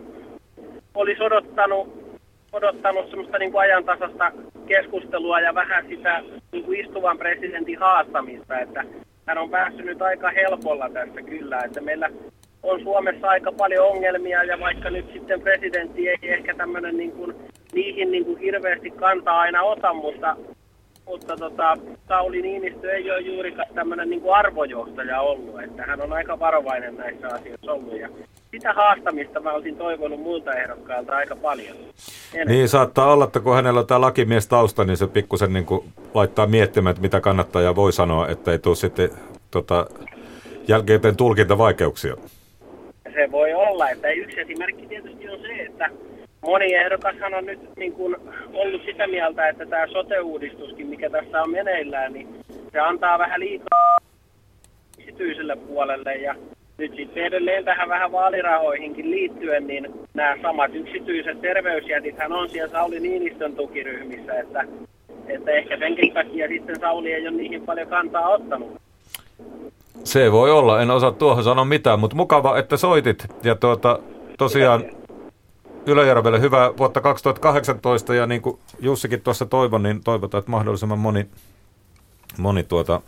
[0.93, 2.08] olisi odottanut,
[2.53, 4.31] odottanut semmoista niin kuin ajantasasta
[4.67, 8.83] keskustelua ja vähän sitä niin kuin istuvan presidentin haastamista, että
[9.25, 12.09] hän on päässyt nyt aika helpolla tässä kyllä, että meillä
[12.63, 17.35] on Suomessa aika paljon ongelmia ja vaikka nyt sitten presidentti ei ehkä tämmöinen niin kuin,
[17.73, 20.35] niihin niin kuin hirveästi kantaa aina ota, mutta
[21.09, 21.77] mutta tota,
[22.07, 27.27] Sauli Niinistö ei ole juurikaan tämmöinen niin arvojohtaja ollut, että hän on aika varovainen näissä
[27.27, 27.99] asioissa ollut.
[27.99, 28.09] Ja
[28.51, 31.77] sitä haastamista mä olisin toivonut muilta ehdokkailta aika paljon.
[32.33, 32.55] Enemmän.
[32.55, 35.65] Niin saattaa olla, että kun hänellä on tämä lakimies tausta, niin se pikkusen niin
[36.13, 39.09] laittaa miettimään, että mitä kannattaja voi sanoa, että ei tule sitten
[39.51, 39.87] tota,
[40.67, 42.15] jälkeen tulkintavaikeuksia.
[43.13, 45.89] Se voi olla, että yksi esimerkki tietysti on se, että
[46.41, 48.15] moni ehdokashan on nyt niin kuin
[48.53, 52.27] ollut sitä mieltä, että tämä sote-uudistuskin, mikä tässä on meneillään, niin
[52.71, 53.97] se antaa vähän liikaa
[54.99, 56.35] yksityiselle puolelle ja
[56.79, 62.99] nyt sitten edelleen tähän vähän vaalirahoihinkin liittyen, niin nämä samat yksityiset terveysjätithän on siellä Sauli
[62.99, 64.65] Niinistön tukiryhmissä, että,
[65.27, 68.81] että ehkä senkin takia sitten Sauli ei ole niihin paljon kantaa ottanut.
[70.03, 73.25] Se voi olla, en osaa tuohon sanoa mitään, mutta mukava, että soitit.
[73.43, 73.99] Ja tuota,
[74.37, 74.83] tosiaan
[75.85, 81.25] Ylöjärvelle hyvää vuotta 2018 ja niin kuin Jussikin tuossa toivon, niin toivotaan, että mahdollisimman moni,
[82.37, 83.01] moni tuota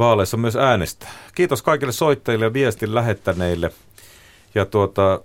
[0.00, 1.10] vaaleissa myös äänestää.
[1.34, 3.72] Kiitos kaikille soittajille ja viestin lähettäneille.
[4.54, 5.20] Ja tuota,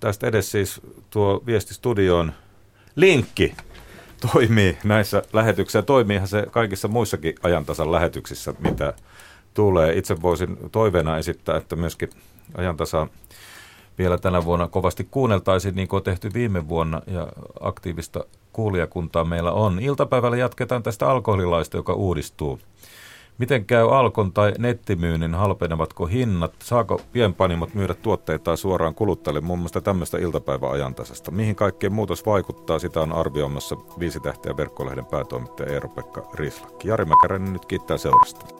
[0.00, 2.32] tästä edes siis tuo viesti studioon
[2.96, 3.54] linkki
[4.32, 5.82] toimii näissä lähetyksissä.
[5.82, 8.92] Toimiihan se kaikissa muissakin ajantasan lähetyksissä, mitä
[9.54, 9.98] tulee.
[9.98, 12.10] Itse voisin toiveena esittää, että myöskin
[12.54, 13.08] ajantasa
[13.98, 17.28] vielä tänä vuonna kovasti kuunneltaisiin, niin kuin on tehty viime vuonna, ja
[17.60, 19.80] aktiivista kuulijakuntaa meillä on.
[19.80, 22.60] Iltapäivällä jatketaan tästä alkoholilaista, joka uudistuu.
[23.40, 29.80] Miten käy Alkon tai nettimyynnin, halpenevatko hinnat, saako pienpanimot myydä tuotteita suoraan kuluttajille, muun muassa
[29.80, 31.30] tämmöistä iltapäiväajantasasta.
[31.30, 36.88] Mihin kaikkeen muutos vaikuttaa, sitä on arvioimassa viisi tähteä verkkolehden päätoimittaja Eero-Pekka Rislakki.
[36.88, 38.59] Jari Mäkäräinen nyt kiittää seurasta.